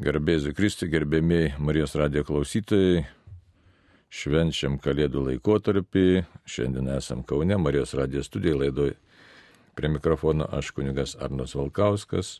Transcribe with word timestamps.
Garbėsiu 0.00 0.54
Kristui, 0.56 0.86
gerbėmiai 0.88 1.50
Marijos 1.60 1.92
radijo 2.00 2.22
klausytojai. 2.24 3.02
Švenčiam 4.08 4.78
Kalėdų 4.80 5.26
laikotarpį. 5.26 6.22
Šiandien 6.48 6.88
esam 6.94 7.20
Kaune, 7.20 7.58
Marijos 7.60 7.92
radijo 7.98 8.24
studijai 8.24 8.62
laidoje. 8.62 8.94
Prie 9.76 9.90
mikrofono 9.92 10.46
aš 10.56 10.72
kunigas 10.72 11.18
Arnas 11.20 11.52
Valkauskas. 11.52 12.32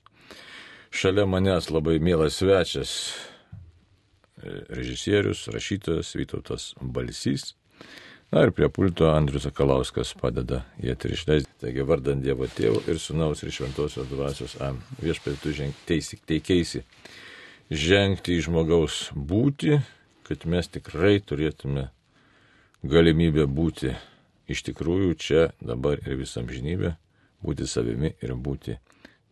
Šalia 0.89 1.29
manęs 1.29 1.69
labai 1.69 1.99
mielas 2.01 2.41
svečias 2.41 2.97
režisierius, 4.73 5.45
rašytojas 5.53 6.17
Vytautas 6.17 6.73
Balsys. 6.81 7.51
Na 8.33 8.47
ir 8.47 8.57
prie 8.57 8.73
pulto 8.73 9.13
Andrius 9.13 9.45
Akalauskas 9.53 10.17
padeda 10.17 10.65
jie 10.81 10.97
ir 10.97 11.13
išleisti. 11.13 11.59
Taigi 11.61 11.85
vardant 11.85 12.25
Dievo 12.25 12.49
Tėvų 12.49 12.87
ir 12.89 12.97
Sūnaus 12.97 13.45
ir 13.45 13.53
Šventosios 13.53 14.09
Dvasios. 14.09 14.57
Viešpai 15.05 15.37
tu 15.45 15.53
teisik, 15.85 16.25
teikėsi 16.25 16.89
žengti 17.71 18.35
į 18.37 18.47
žmogaus 18.49 19.09
būti, 19.15 19.79
kad 20.27 20.47
mes 20.47 20.69
tikrai 20.69 21.21
turėtume 21.23 21.89
galimybę 22.83 23.47
būti 23.47 23.95
iš 24.51 24.65
tikrųjų 24.67 25.15
čia, 25.15 25.43
dabar 25.63 26.03
ir 26.03 26.19
visam 26.19 26.51
žinybė, 26.51 26.97
būti 27.43 27.67
savimi 27.71 28.13
ir 28.21 28.35
būti 28.35 28.77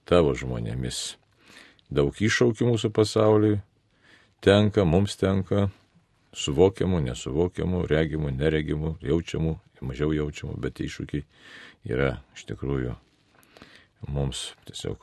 tavo 0.09 0.34
žmonėmis. 0.38 1.19
Daug 1.91 2.15
iššaukių 2.15 2.70
mūsų 2.70 2.93
pasauliui 2.95 3.59
tenka, 4.45 4.84
mums 4.84 5.16
tenka 5.18 5.68
suvokiamų, 6.37 7.01
nesuvokiamų, 7.09 7.87
regimų, 7.91 8.32
neregimų, 8.38 8.95
jaučiamų, 9.02 9.57
mažiau 9.82 10.12
jaučiamų, 10.15 10.59
bet 10.62 10.82
iššūkiai 10.84 11.24
yra 11.88 12.18
iš 12.37 12.46
tikrųjų 12.52 12.95
mums 14.12 14.52
tiesiog 14.68 15.02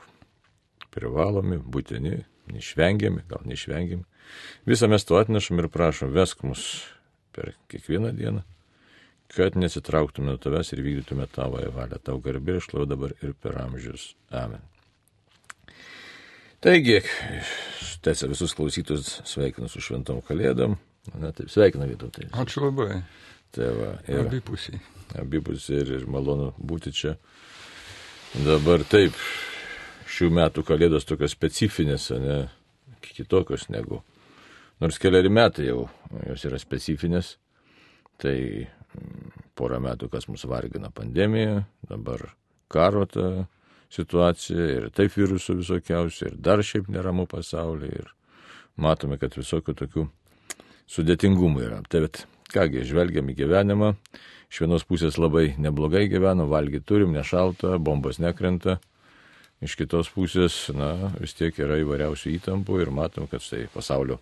privalomi, 0.94 1.58
būtini, 1.60 2.22
neišvengiami, 2.52 3.24
gal 3.30 3.42
neišvengiami. 3.48 4.04
Visą 4.66 4.88
mes 4.90 5.04
to 5.06 5.18
atnešam 5.20 5.62
ir 5.62 5.68
prašom, 5.72 6.12
vesk 6.14 6.42
mus 6.46 6.62
per 7.36 7.52
kiekvieną 7.70 8.12
dieną, 8.16 8.42
kad 9.34 9.56
nesitrauktume 9.58 10.32
nuo 10.32 10.40
tavęs 10.40 10.72
ir 10.74 10.82
vykdytume 10.86 11.26
tavo 11.32 11.60
valią. 11.74 11.98
Tau 12.02 12.18
garbė 12.22 12.58
ir 12.58 12.64
šlovė 12.64 12.88
dabar 12.94 13.14
ir 13.22 13.34
per 13.42 13.58
amžius. 13.62 14.14
Amen. 14.30 14.62
Taigi, 16.64 17.00
tęsia 18.02 18.26
visus 18.30 18.54
klausytus, 18.56 19.20
sveikinu 19.28 19.68
su 19.70 19.82
šventom 19.84 20.22
kalėdom. 20.26 20.78
Na 21.20 21.30
taip, 21.36 21.50
sveikinu 21.52 21.86
Vytautai. 21.92 22.30
Ačiū 22.34 22.64
labai. 22.64 23.02
Tai 23.54 23.68
va, 23.76 23.90
ir, 24.10 24.24
Abipusiai. 24.24 24.80
abipusiai 25.20 25.84
ir, 25.84 25.92
ir 26.00 26.06
malonu 26.10 26.48
būti 26.58 26.90
čia. 26.96 27.12
Dabar 28.42 28.82
taip, 28.90 29.14
šių 30.16 30.30
metų 30.32 30.64
kalėdos 30.64 31.04
tokios 31.08 31.34
specifinės, 31.36 32.08
ne 32.16 32.46
kitokios 33.04 33.68
negu. 33.72 34.00
Nors 34.80 34.98
keliari 35.00 35.30
metai 35.32 35.68
jau 35.68 35.86
jos 36.28 36.44
yra 36.48 36.60
specifinės, 36.60 37.34
tai 38.20 38.36
mm, 38.64 39.44
porą 39.56 39.80
metų, 39.84 40.08
kas 40.12 40.28
mus 40.28 40.44
vargina 40.48 40.90
pandemija, 40.92 41.62
dabar 41.88 42.30
karo 42.72 43.04
ta 43.08 43.46
situacija 43.92 44.68
ir 44.76 44.88
taip 44.96 45.14
virusų 45.16 45.60
visokiausių, 45.60 46.30
ir 46.30 46.38
dar 46.42 46.64
šiaip 46.64 46.88
neramu 46.92 47.26
pasaulyje, 47.30 48.02
ir 48.02 48.12
matome, 48.76 49.20
kad 49.20 49.36
visokių 49.36 49.76
tokių 49.78 50.06
sudėtingumų 50.90 51.62
yra. 51.68 51.80
Tai 51.88 52.04
bet 52.06 52.24
kągi, 52.52 52.84
žvelgiam 52.88 53.30
į 53.30 53.36
gyvenimą, 53.40 53.94
iš 54.50 54.62
vienos 54.64 54.84
pusės 54.88 55.16
labai 55.20 55.54
neblogai 55.60 56.06
gyveno, 56.10 56.48
valgyti 56.50 56.84
turim, 56.88 57.14
nešalta, 57.16 57.76
bombos 57.82 58.20
nekrenta, 58.22 58.78
iš 59.64 59.76
kitos 59.80 60.10
pusės, 60.12 60.66
na, 60.76 61.12
vis 61.20 61.36
tiek 61.36 61.56
yra 61.62 61.78
įvairiausių 61.82 62.34
įtampų 62.36 62.80
ir 62.82 62.92
matom, 62.94 63.28
kad 63.30 63.44
štai 63.44 63.66
pasaulio 63.72 64.18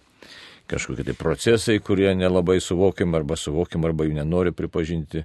kažkokie 0.70 1.04
tai 1.04 1.16
procesai, 1.18 1.80
kurie 1.84 2.08
nelabai 2.16 2.60
suvokiam 2.62 3.14
arba 3.18 3.36
suvokiam 3.36 3.84
arba 3.84 4.06
jų 4.06 4.16
nenori 4.16 4.54
pripažinti 4.56 5.24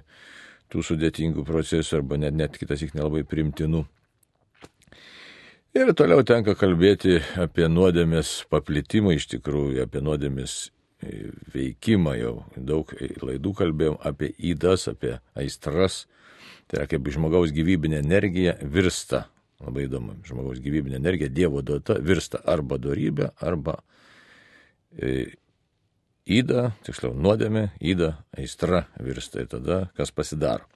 tų 0.70 0.84
sudėtingų 0.86 1.46
procesų 1.46 2.00
arba 2.00 2.20
net, 2.20 2.36
net 2.36 2.58
kitas 2.60 2.84
tik 2.84 2.92
nelabai 2.98 3.24
primtinų. 3.26 3.86
Ir 5.70 5.92
toliau 5.94 6.24
tenka 6.26 6.56
kalbėti 6.58 7.20
apie 7.38 7.68
nuodėmės 7.70 8.40
paplitimą 8.50 9.14
iš 9.14 9.28
tikrųjų, 9.36 9.84
apie 9.84 10.02
nuodėmės 10.02 10.54
veikimą 11.54 12.14
jau. 12.18 12.32
Daug 12.56 12.90
laidų 13.22 13.52
kalbėjom 13.56 14.00
apie 14.04 14.32
įdas, 14.50 14.88
apie 14.90 15.18
aistras. 15.38 16.04
Tai 16.66 16.82
yra 16.82 16.88
kaip 16.90 17.06
žmogaus 17.14 17.54
gyvybinė 17.54 18.00
energija 18.02 18.56
virsta. 18.62 19.28
Labai 19.60 19.84
įdomu. 19.86 20.16
Žmogaus 20.24 20.60
gyvybinė 20.64 20.96
energija, 21.00 21.28
Dievo 21.28 21.60
duota, 21.62 21.98
virsta 22.00 22.40
arba 22.48 22.78
darybė, 22.80 23.30
arba 23.44 23.76
įda, 26.30 26.70
tiksliau 26.86 27.12
nuodėmė, 27.14 27.70
įda, 27.80 28.14
aistra 28.38 28.86
virsta. 29.00 29.42
Ir 29.42 29.50
tada 29.52 29.82
kas 29.98 30.14
pasidaro. 30.14 30.66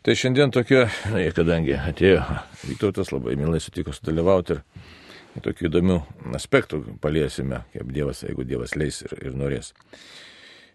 Tai 0.00 0.14
šiandien 0.16 0.52
tokia, 0.54 0.86
na, 1.12 1.26
kadangi 1.36 1.74
atėjo 1.76 2.22
Vytautas, 2.64 3.10
labai 3.12 3.34
mielai 3.36 3.60
sutiko 3.60 3.92
sudalyvauti 3.92 4.56
ir 4.56 5.44
tokių 5.44 5.68
įdomių 5.68 5.98
aspektų 6.38 6.80
paliesime, 7.04 7.60
kaip 7.74 7.92
Dievas, 7.92 8.24
jeigu 8.24 8.46
Dievas 8.48 8.72
leis 8.80 9.02
ir, 9.04 9.12
ir 9.28 9.36
norės. 9.36 9.74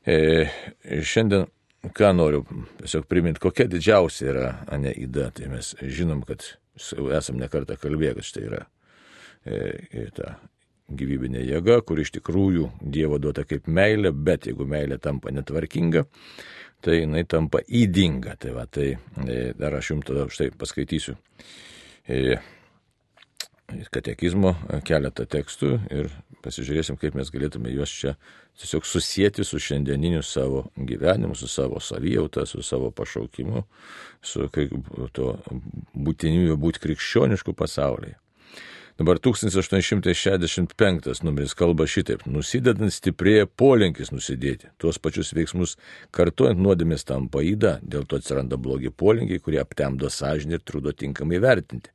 E, 0.05 0.45
šiandien 0.85 1.47
ką 1.97 2.11
noriu 2.13 2.43
tiesiog 2.79 3.07
priminti, 3.09 3.41
kokia 3.41 3.65
didžiausia 3.69 4.29
yra 4.29 4.51
aneida. 4.71 5.31
Tai 5.33 5.49
mes 5.55 5.73
žinom, 5.81 6.21
kad 6.25 6.45
esam 6.75 7.39
nekartą 7.41 7.77
kalbėję, 7.81 8.17
kad 8.19 8.27
štai 8.27 8.43
yra 8.49 8.65
e, 9.45 10.09
ta 10.15 10.35
gyvybinė 10.85 11.41
jėga, 11.41 11.79
kur 11.85 11.99
iš 12.01 12.11
tikrųjų 12.19 12.69
Dievo 12.81 13.17
duota 13.21 13.45
kaip 13.47 13.67
meilė, 13.67 14.11
bet 14.13 14.45
jeigu 14.49 14.67
meilė 14.69 14.99
tampa 15.01 15.33
netvarkinga, 15.33 16.05
tai 16.85 16.99
jinai 17.01 17.23
tampa 17.29 17.63
įdinga. 17.65 18.35
Tai, 18.41 18.53
va, 18.57 18.67
tai 18.69 18.91
e, 18.93 19.39
dar 19.57 19.79
aš 19.79 19.95
jums 19.95 20.05
tada 20.09 20.27
štai 20.29 20.51
paskaitysiu 20.59 21.17
e, 22.07 22.37
katekizmo 23.93 24.53
keletą 24.85 25.25
tekstų 25.25 25.71
ir 25.89 26.13
pasižiūrėsim, 26.45 26.99
kaip 27.01 27.17
mes 27.17 27.31
galėtume 27.33 27.73
juos 27.73 27.91
čia 27.91 28.13
tiesiog 28.61 28.85
susijęti 28.87 29.43
su 29.43 29.59
šiandieniniu 29.59 30.21
savo 30.23 30.67
gyvenimu, 30.77 31.35
su 31.35 31.49
savo 31.51 31.81
savijauta, 31.83 32.45
su 32.45 32.63
savo 32.63 32.91
pašaukimu, 32.95 33.65
su 34.21 34.47
to 35.17 35.33
būtinybė 35.95 36.55
būti 36.61 36.85
krikščionišku 36.85 37.57
pasaulyje. 37.57 38.15
Dabar 38.95 39.19
1865 39.19 41.19
numeris 41.27 41.51
kalba 41.59 41.83
šitaip, 41.83 42.21
nusidedant 42.31 42.93
stiprėja 42.95 43.43
polinkis 43.59 44.13
nusidėti. 44.15 44.69
Tuos 44.79 44.95
pačius 45.03 45.33
veiksmus 45.35 45.75
kartuojant 46.15 46.61
nuodėmės 46.63 47.03
tampa 47.03 47.43
įda, 47.43 47.83
dėl 47.83 48.07
to 48.07 48.15
atsiranda 48.21 48.55
blogi 48.55 48.93
polinkiai, 48.95 49.43
kurie 49.43 49.59
aptemdo 49.59 50.07
sąžinį 50.07 50.55
ir 50.55 50.63
trūdo 50.63 50.95
tinkamai 50.95 51.43
vertinti, 51.43 51.91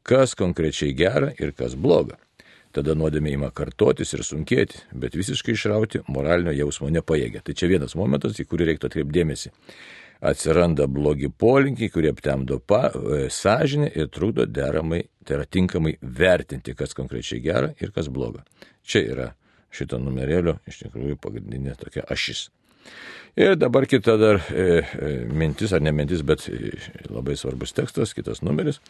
kas 0.00 0.32
konkrečiai 0.40 0.96
gera 0.96 1.36
ir 1.36 1.52
kas 1.52 1.76
bloga. 1.76 2.16
Tada 2.78 2.94
nuodėmė 2.94 3.32
ima 3.34 3.48
kartotis 3.50 4.12
ir 4.14 4.20
sunkėti, 4.22 4.84
bet 4.94 5.16
visiškai 5.18 5.56
išrauti 5.56 6.04
moralinio 6.14 6.52
jausmo 6.54 6.86
nepajėgia. 6.94 7.40
Tai 7.42 7.54
čia 7.58 7.66
vienas 7.72 7.96
momentas, 7.98 8.38
į 8.38 8.44
kurį 8.46 8.68
reiktų 8.68 8.86
atkreipdėmėsi 8.86 9.50
atsiranda 10.30 10.86
blogi 10.90 11.30
polinkiai, 11.30 11.90
kurie 11.90 12.12
aptemdo 12.14 12.58
pa, 12.58 12.90
e, 12.90 13.26
sąžinę 13.30 13.90
ir 13.94 14.08
trukdo 14.14 14.46
deramai, 14.46 15.02
tai 15.24 15.38
yra 15.38 15.46
tinkamai 15.46 15.96
vertinti, 16.02 16.74
kas 16.78 16.94
konkrečiai 16.94 17.42
gera 17.42 17.72
ir 17.82 17.90
kas 17.94 18.10
bloga. 18.14 18.44
Čia 18.86 19.02
yra 19.14 19.28
šito 19.74 19.98
numerėlio 19.98 20.58
iš 20.66 20.84
tikrųjų 20.84 21.18
pagrindinė 21.22 21.74
tokia 21.78 22.06
ašis. 22.10 22.48
Ir 23.38 23.54
dabar 23.54 23.86
kita 23.86 24.16
dar 24.18 24.40
e, 24.50 24.62
e, 24.82 25.08
mintis, 25.30 25.70
ar 25.72 25.78
ne 25.80 25.92
mintis, 25.94 26.24
bet 26.26 26.48
e, 26.50 26.72
labai 27.06 27.36
svarbus 27.38 27.70
tekstas, 27.76 28.10
kitas 28.16 28.40
numeris, 28.42 28.80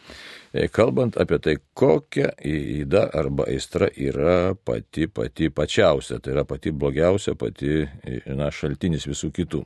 e, 0.53 0.65
kalbant 0.73 1.19
apie 1.21 1.37
tai, 1.37 1.53
kokia 1.77 2.31
įda 2.41 3.03
arba 3.13 3.45
aistra 3.51 3.91
yra 3.93 4.55
pati 4.55 5.05
pati 5.05 5.51
pačiausia, 5.53 6.17
tai 6.17 6.33
yra 6.33 6.47
pati 6.49 6.73
blogiausia, 6.73 7.37
pati 7.37 7.83
e, 7.85 8.17
na, 8.33 8.49
šaltinis 8.49 9.05
visų 9.11 9.29
kitų. 9.37 9.61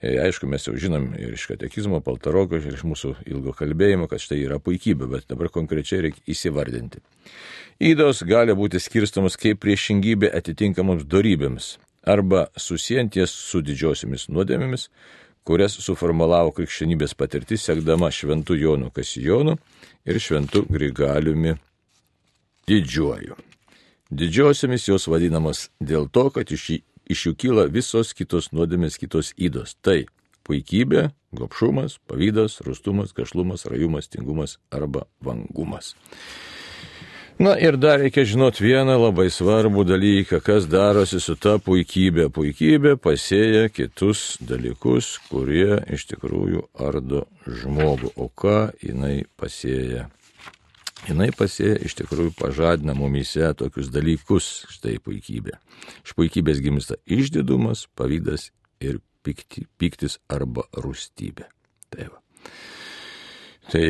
E, 0.00 0.16
aišku, 0.24 0.48
mes 0.48 0.64
jau 0.64 0.72
žinom 0.80 1.10
ir 1.20 1.36
iš 1.36 1.44
katekizmo, 1.52 2.00
paltaroko, 2.00 2.56
ir 2.56 2.72
iš 2.72 2.88
mūsų 2.88 3.18
ilgo 3.28 3.52
kalbėjimo, 3.58 4.08
kad 4.08 4.24
štai 4.24 4.40
yra 4.46 4.56
puikybė, 4.64 5.12
bet 5.12 5.28
dabar 5.28 5.52
konkrečiai 5.52 6.06
reikia 6.08 6.24
įsivardinti. 6.32 7.04
Įdos 7.84 8.24
gali 8.24 8.56
būti 8.56 8.80
skirstamos 8.80 9.36
kaip 9.36 9.60
priešingybė 9.60 10.32
atitinkamoms 10.40 11.04
darybėms 11.04 11.74
arba 12.06 12.46
susijanties 12.56 13.34
su 13.34 13.62
didžiosiomis 13.66 14.28
nuodėmėmis, 14.30 14.88
kurias 15.46 15.76
suformulavo 15.82 16.54
krikščionybės 16.56 17.14
patirtis, 17.18 17.66
sekdama 17.66 18.10
šventų 18.10 18.58
Jonų 18.62 18.90
Kasijonu 18.94 19.58
ir 20.06 20.22
šventų 20.22 20.66
Grigaliumi 20.70 21.56
didžiuoju. 22.66 23.38
Didžiosiomis 24.10 24.86
jos 24.86 25.08
vadinamos 25.10 25.68
dėl 25.82 26.06
to, 26.10 26.28
kad 26.30 26.50
iš 26.54 26.70
iš 27.06 27.26
jų 27.28 27.34
kyla 27.38 27.66
visos 27.70 28.12
kitos 28.16 28.50
nuodėmės, 28.54 28.98
kitos 28.98 29.32
įdos. 29.38 29.76
Tai 29.82 30.04
puikybė, 30.46 31.10
gopšumas, 31.36 31.98
pavydas, 32.10 32.60
rustumas, 32.66 33.14
gašlumas, 33.16 33.66
rajumas, 33.70 34.10
tingumas 34.10 34.58
arba 34.70 35.06
vangumas. 35.22 35.94
Na 37.38 37.52
ir 37.60 37.76
dar 37.76 37.98
reikia 38.00 38.22
žinoti 38.24 38.64
vieną 38.64 38.94
labai 38.96 39.26
svarbų 39.28 39.82
dalyką, 39.84 40.38
kas 40.40 40.64
darosi 40.72 41.18
su 41.20 41.34
ta 41.36 41.58
puikybė. 41.60 42.30
Puikybė 42.32 42.94
pasėja 42.96 43.66
kitus 43.68 44.38
dalykus, 44.40 45.18
kurie 45.28 45.82
iš 45.92 46.06
tikrųjų 46.14 46.62
ardo 46.80 47.26
žmogų. 47.44 48.14
O 48.16 48.30
ką 48.32 48.70
jinai 48.80 49.26
pasėja? 49.36 50.06
Jinai 51.04 51.28
pasėja 51.36 51.76
iš 51.84 51.98
tikrųjų 52.00 52.32
pažadina 52.40 52.96
mumise 52.96 53.52
tokius 53.60 53.92
dalykus, 53.92 54.64
štai 54.72 54.96
puikybė. 55.04 55.58
Iš 56.08 56.16
puikybės 56.16 56.64
gimsta 56.64 56.96
išdidumas, 57.04 57.84
pavydas 58.00 58.48
ir 58.80 59.02
pikti, 59.20 59.68
piktis 59.76 60.16
arba 60.32 60.64
rūstybė. 60.72 61.50
Tai 61.92 62.08
va. 62.14 62.22
Tai, 63.66 63.82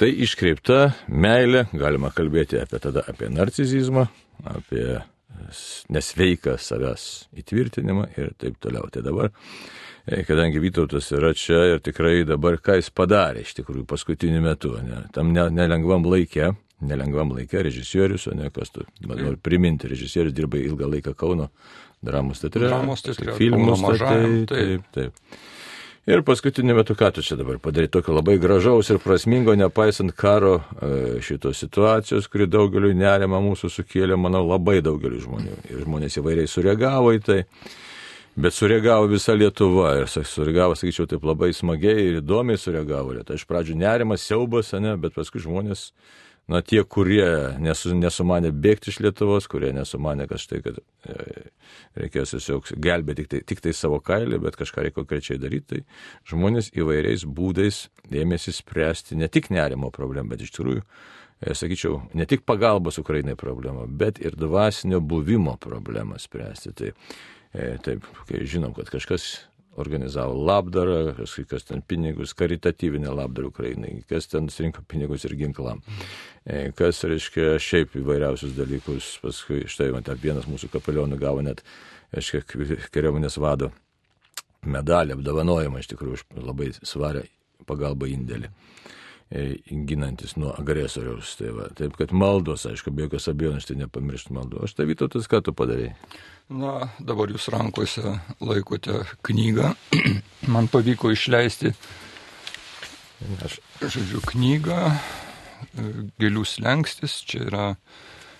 tai 0.00 0.08
iškreipta 0.24 0.78
meilė, 1.06 1.68
galima 1.78 2.10
kalbėti 2.14 2.58
apie 2.58 2.80
tada 2.82 3.04
apie 3.06 3.28
narcizizmą, 3.30 4.08
apie 4.50 4.86
nesveiką 5.92 6.56
savęs 6.58 7.04
įtvirtinimą 7.38 8.08
ir 8.18 8.32
taip 8.40 8.58
toliau. 8.62 8.88
Tai 8.92 9.04
dabar, 9.06 9.30
e, 10.06 10.24
kadangi 10.26 10.62
Vytautas 10.62 11.12
yra 11.14 11.32
čia 11.38 11.62
ir 11.74 11.84
tikrai 11.84 12.24
dabar 12.28 12.58
ką 12.58 12.80
jis 12.80 12.90
padarė 12.90 13.46
iš 13.46 13.54
tikrųjų 13.60 13.86
paskutiniu 13.90 14.42
metu, 14.42 14.74
ne, 14.82 15.04
tam 15.14 15.32
nelengvam 15.32 16.06
laikė, 16.08 16.50
nelengvam 16.82 17.34
laikė 17.36 17.62
režisierius, 17.68 18.26
o 18.26 18.34
ne 18.34 18.50
kas 18.54 18.74
tu, 18.74 18.86
man 19.06 19.22
noriu 19.22 19.38
priminti, 19.38 19.90
režisierius 19.92 20.34
dirba 20.34 20.58
ilgą 20.58 20.90
laiką 20.96 21.14
Kauno 21.18 21.50
dramos 22.02 22.42
teatre, 22.42 22.66
dramos 22.66 23.06
teatre 23.06 23.38
filmus, 23.38 23.86
taip, 23.86 24.50
taip. 24.50 24.94
taip. 24.98 25.42
Ir 26.06 26.24
paskutiniu 26.26 26.74
metu, 26.74 26.96
ką 26.98 27.12
tu 27.14 27.22
čia 27.22 27.36
dabar 27.38 27.60
padarai, 27.62 27.86
tokio 27.86 28.16
labai 28.16 28.34
gražaus 28.42 28.88
ir 28.90 28.98
prasmingo, 28.98 29.54
nepaisant 29.54 30.10
karo 30.18 30.56
e, 30.58 31.20
šitos 31.22 31.60
situacijos, 31.62 32.26
kuri 32.26 32.48
daugeliu 32.50 32.90
nerima 32.98 33.38
mūsų 33.38 33.70
sukėlė, 33.70 34.16
manau, 34.18 34.40
labai 34.48 34.80
daugeliu 34.82 35.20
žmonių. 35.22 35.54
Ir 35.70 35.84
žmonės 35.84 36.18
įvairiai 36.18 36.50
sureagavo 36.50 37.12
į 37.14 37.20
tai, 37.22 37.38
bet 38.34 38.56
sureagavo 38.56 39.12
visa 39.12 39.36
Lietuva. 39.38 39.92
Ir 40.00 40.10
sureagavo, 40.10 40.74
sakyčiau, 40.80 41.06
taip 41.06 41.22
labai 41.22 41.52
smagiai 41.54 42.08
ir 42.08 42.18
įdomiai 42.18 42.58
sureagavo. 42.58 43.14
Tai 43.22 43.38
iš 43.38 43.46
pradžių 43.46 43.78
nerimas, 43.84 44.26
siaubas, 44.26 44.74
ne, 44.82 44.96
bet 44.98 45.14
paskui 45.14 45.44
žmonės 45.46 45.92
na, 46.50 46.60
tie, 46.62 46.82
kurie 46.84 47.24
nesu, 47.62 47.92
nesumanė 47.96 48.50
bėgti 48.52 48.90
iš 48.90 48.98
Lietuvos, 49.04 49.46
kurie 49.50 49.70
nesumanė, 49.74 50.26
kad 50.30 50.42
štai, 50.42 50.60
kad 50.64 50.80
e, 50.80 51.16
reikės 51.98 52.34
tiesiog 52.34 52.72
gelbėti 52.82 53.24
tik 53.24 53.30
tai, 53.30 53.40
tik 53.52 53.62
tai 53.64 53.74
savo 53.76 54.00
kailį, 54.04 54.40
bet 54.42 54.58
kažką 54.60 54.86
reikia 54.86 54.98
konkrečiai 54.98 55.40
daryti, 55.42 55.82
tai 55.82 56.32
žmonės 56.32 56.72
įvairiais 56.74 57.26
būdais 57.26 57.84
ėmėsi 58.10 58.54
spręsti 58.58 59.18
ne 59.20 59.30
tik 59.32 59.52
nerimo 59.54 59.92
problemą, 59.94 60.34
bet 60.34 60.42
iš 60.46 60.54
tikrųjų, 60.56 60.82
e, 60.82 61.54
sakyčiau, 61.58 62.00
ne 62.18 62.26
tik 62.28 62.46
pagalbos 62.48 62.98
Ukrainai 63.02 63.38
problemą, 63.38 63.86
bet 63.86 64.20
ir 64.22 64.36
dvasinio 64.38 65.00
buvimo 65.00 65.56
problemą 65.62 66.18
spręsti. 66.22 66.74
Tai, 66.74 66.92
e, 67.54 67.76
taip, 67.86 68.08
kai 68.28 68.42
žinom, 68.48 68.74
kad 68.76 68.90
kažkas 68.90 69.30
organizavo 69.80 70.34
labdarą, 70.36 71.14
kas 71.48 71.64
ten 71.68 71.82
pinigus, 71.82 72.34
karitatyvinę 72.36 73.12
labdarą 73.14 73.48
Ukrainai, 73.52 74.02
kas 74.08 74.28
ten 74.28 74.50
surinko 74.52 74.84
pinigus 74.88 75.24
ir 75.24 75.36
ginklam, 75.40 75.80
e, 76.44 76.72
kas, 76.76 77.02
reiškia, 77.08 77.56
šiaip 77.62 77.96
įvairiausius 78.02 78.56
dalykus, 78.58 79.14
paskui, 79.22 79.62
štai, 79.70 79.92
man 79.94 80.04
ten 80.06 80.20
vienas 80.22 80.48
mūsų 80.50 80.72
kapelionų 80.72 81.20
gavo 81.20 81.44
net, 81.44 81.64
reiškia, 82.12 82.44
kariuomenės 82.92 83.38
vado 83.40 83.72
medalį, 84.62 85.16
apdovanojimą 85.16 85.80
iš 85.80 85.92
tikrųjų 85.94 86.42
labai 86.42 86.72
svarę 86.82 87.24
pagalbą 87.66 88.10
indėlį. 88.12 88.52
e, 88.52 89.01
ginantis 89.88 90.36
nuo 90.36 90.52
agresoriaus. 90.58 91.36
Tai 91.38 91.52
va, 91.56 91.68
taip, 91.76 91.96
kad 91.98 92.12
maldos, 92.16 92.66
aišku, 92.68 92.92
be 92.94 93.06
jokios 93.06 93.30
abejonės, 93.32 93.68
tai 93.68 93.78
nepamiršti 93.80 94.36
maldų. 94.36 94.62
Aš 94.66 94.76
tai 94.76 94.86
Vytautas, 94.90 95.28
ką 95.30 95.42
tu 95.46 95.54
padarai? 95.56 95.92
Na, 96.52 96.90
dabar 97.00 97.32
jūs 97.32 97.48
rankose 97.52 98.18
laikote 98.44 99.02
knygą. 99.24 99.72
Man 100.52 100.68
pavyko 100.72 101.12
išleisti, 101.14 101.72
aš, 103.46 103.60
žodžiu, 103.80 104.20
knygą 104.32 104.80
e, 104.90 104.96
Gėlių 106.20 106.44
slengstis. 106.48 107.20
Čia 107.28 107.46
yra 107.48 107.66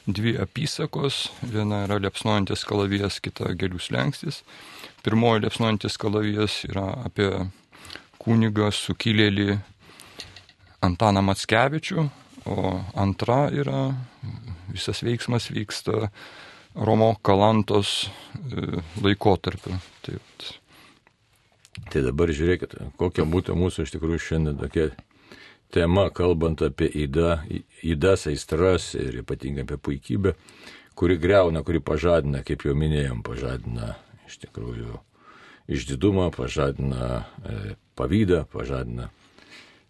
dvi 0.04 0.36
apysakos. 0.42 1.28
Viena 1.46 1.86
yra 1.86 2.00
liepsnojantis 2.02 2.66
kalavijas, 2.68 3.20
kita 3.24 3.54
Gėlių 3.56 3.80
slengstis. 3.80 4.42
Pirmoji 5.06 5.46
liepsnojantis 5.46 5.96
kalavijas 5.98 6.62
yra 6.68 6.90
apie 7.06 7.30
kunigą 8.22 8.68
sukilėlį 8.74 9.56
Antaną 10.82 11.22
Matskevičių, 11.22 12.08
o 12.50 12.72
antra 12.98 13.46
yra, 13.54 13.92
visas 14.72 15.02
veiksmas 15.06 15.46
vyksta 15.54 16.08
Romo 16.74 17.12
Kalantos 17.22 18.08
e, 18.08 18.82
laikotarpiu. 19.04 19.76
Taip. 20.02 20.46
Tai 21.92 22.02
dabar 22.04 22.32
žiūrėkit, 22.32 22.74
kokia 23.00 23.24
būtų 23.28 23.56
mūsų 23.56 23.86
iš 23.86 23.94
tikrųjų 23.94 24.20
šiandien 24.26 24.58
tokia 24.60 24.88
tema, 25.72 26.08
kalbant 26.12 26.64
apie 26.64 26.88
įdą, 27.04 27.38
įdas, 27.84 28.26
aistras 28.28 28.92
ir 28.98 29.22
ypatingai 29.22 29.64
apie 29.66 29.78
puikybę, 29.78 30.34
kuri 30.98 31.16
greuna, 31.20 31.62
kuri 31.64 31.80
pažadina, 31.84 32.42
kaip 32.44 32.66
jau 32.66 32.74
minėjom, 32.76 33.22
pažadina 33.24 33.94
iš 34.28 34.42
tikrųjų 34.44 34.98
išdidumą, 35.72 36.30
pažadina 36.34 37.22
e, 37.46 37.76
pavydą, 37.96 38.44
pažadina 38.52 39.12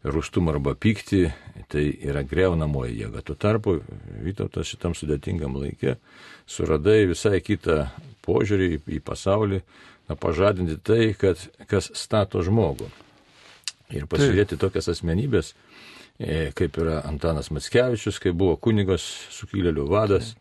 rūstumą 0.03 0.57
arba 0.57 0.75
pyktį, 0.79 1.23
tai 1.71 1.85
yra 2.03 2.25
greunamoji 2.27 2.99
jėga. 3.05 3.23
Tuo 3.27 3.37
tarpu 3.39 3.79
Vytautas 4.23 4.71
šitam 4.71 4.97
sudėtingam 4.99 5.55
laikė 5.59 5.97
suradai 6.47 7.05
visai 7.11 7.41
kitą 7.45 7.87
požiūrį 8.27 8.69
į, 8.77 8.81
į 8.99 9.01
pasaulį, 9.07 9.63
na, 10.11 10.17
pažadinti 10.19 10.79
tai, 10.83 11.13
kad, 11.19 11.41
kas 11.71 11.91
stato 11.99 12.43
žmogų. 12.43 12.89
Ir 13.93 14.09
pasižiūrėti 14.11 14.57
Taip. 14.57 14.65
tokias 14.65 14.89
asmenybės, 14.93 15.53
e, 16.19 16.51
kaip 16.57 16.79
yra 16.83 17.03
Antanas 17.07 17.53
Matskevičius, 17.55 18.19
kai 18.23 18.35
buvo 18.35 18.57
kunigas, 18.57 19.05
sukilėlių 19.35 19.87
vadas, 19.91 20.35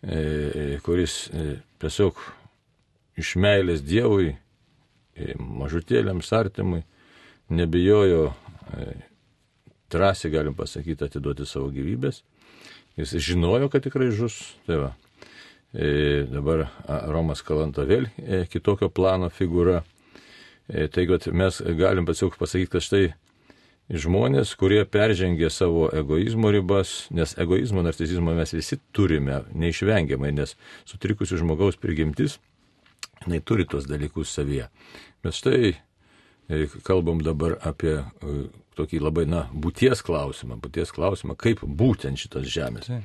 e, 0.00 0.78
kuris 0.86 1.26
tiesiog 1.82 2.20
iš 3.20 3.36
meilės 3.40 3.84
Dievui, 3.84 4.36
mažutėliams 5.40 6.28
artimui, 6.36 6.82
nebijojo 7.48 8.34
drąsiai, 9.90 10.32
galim 10.32 10.54
pasakyti, 10.54 11.06
atiduoti 11.06 11.46
savo 11.46 11.70
gyvybės. 11.74 12.22
Jis 12.96 13.12
žinojo, 13.20 13.68
kad 13.72 13.84
tikrai 13.84 14.08
žus. 14.14 14.38
Tai 14.66 14.80
va. 14.80 14.94
E, 15.76 16.24
dabar 16.30 16.66
Romas 17.12 17.42
Kalanta 17.44 17.84
vėl 17.84 18.08
e, 18.16 18.46
kitokio 18.48 18.88
plano 18.88 19.28
figūra. 19.28 19.82
E, 20.66 20.86
taigi 20.88 21.32
mes 21.36 21.60
galim 21.78 22.08
tiesiog 22.08 22.38
pasakyti, 22.40 22.72
kad 22.72 22.84
štai 22.86 23.04
žmonės, 23.92 24.56
kurie 24.58 24.80
peržengė 24.88 25.50
savo 25.52 25.86
egoizmo 25.94 26.50
ribas, 26.54 27.06
nes 27.14 27.36
egoizmo, 27.38 27.84
narcisizmo 27.86 28.34
mes 28.34 28.54
visi 28.56 28.80
turime 28.96 29.44
neišvengiamai, 29.54 30.32
nes 30.34 30.56
sutrikusių 30.88 31.42
žmogaus 31.44 31.78
prigimtis, 31.78 32.40
jinai 33.22 33.42
turi 33.46 33.68
tos 33.68 33.86
dalykus 33.86 34.32
savyje. 34.34 34.66
Bet 35.22 35.38
štai 35.38 35.76
kalbam 36.86 37.22
dabar 37.24 37.56
apie 37.66 37.98
e, 37.98 38.36
tokį 38.76 39.00
labai, 39.02 39.26
na, 39.30 39.46
būties 39.52 40.04
klausimą, 40.06 40.60
būties 40.62 40.92
klausimą, 40.94 41.36
kaip 41.40 41.64
būtent 41.64 42.20
šitos 42.20 42.46
žemės. 42.52 42.90
Tai. 42.90 43.02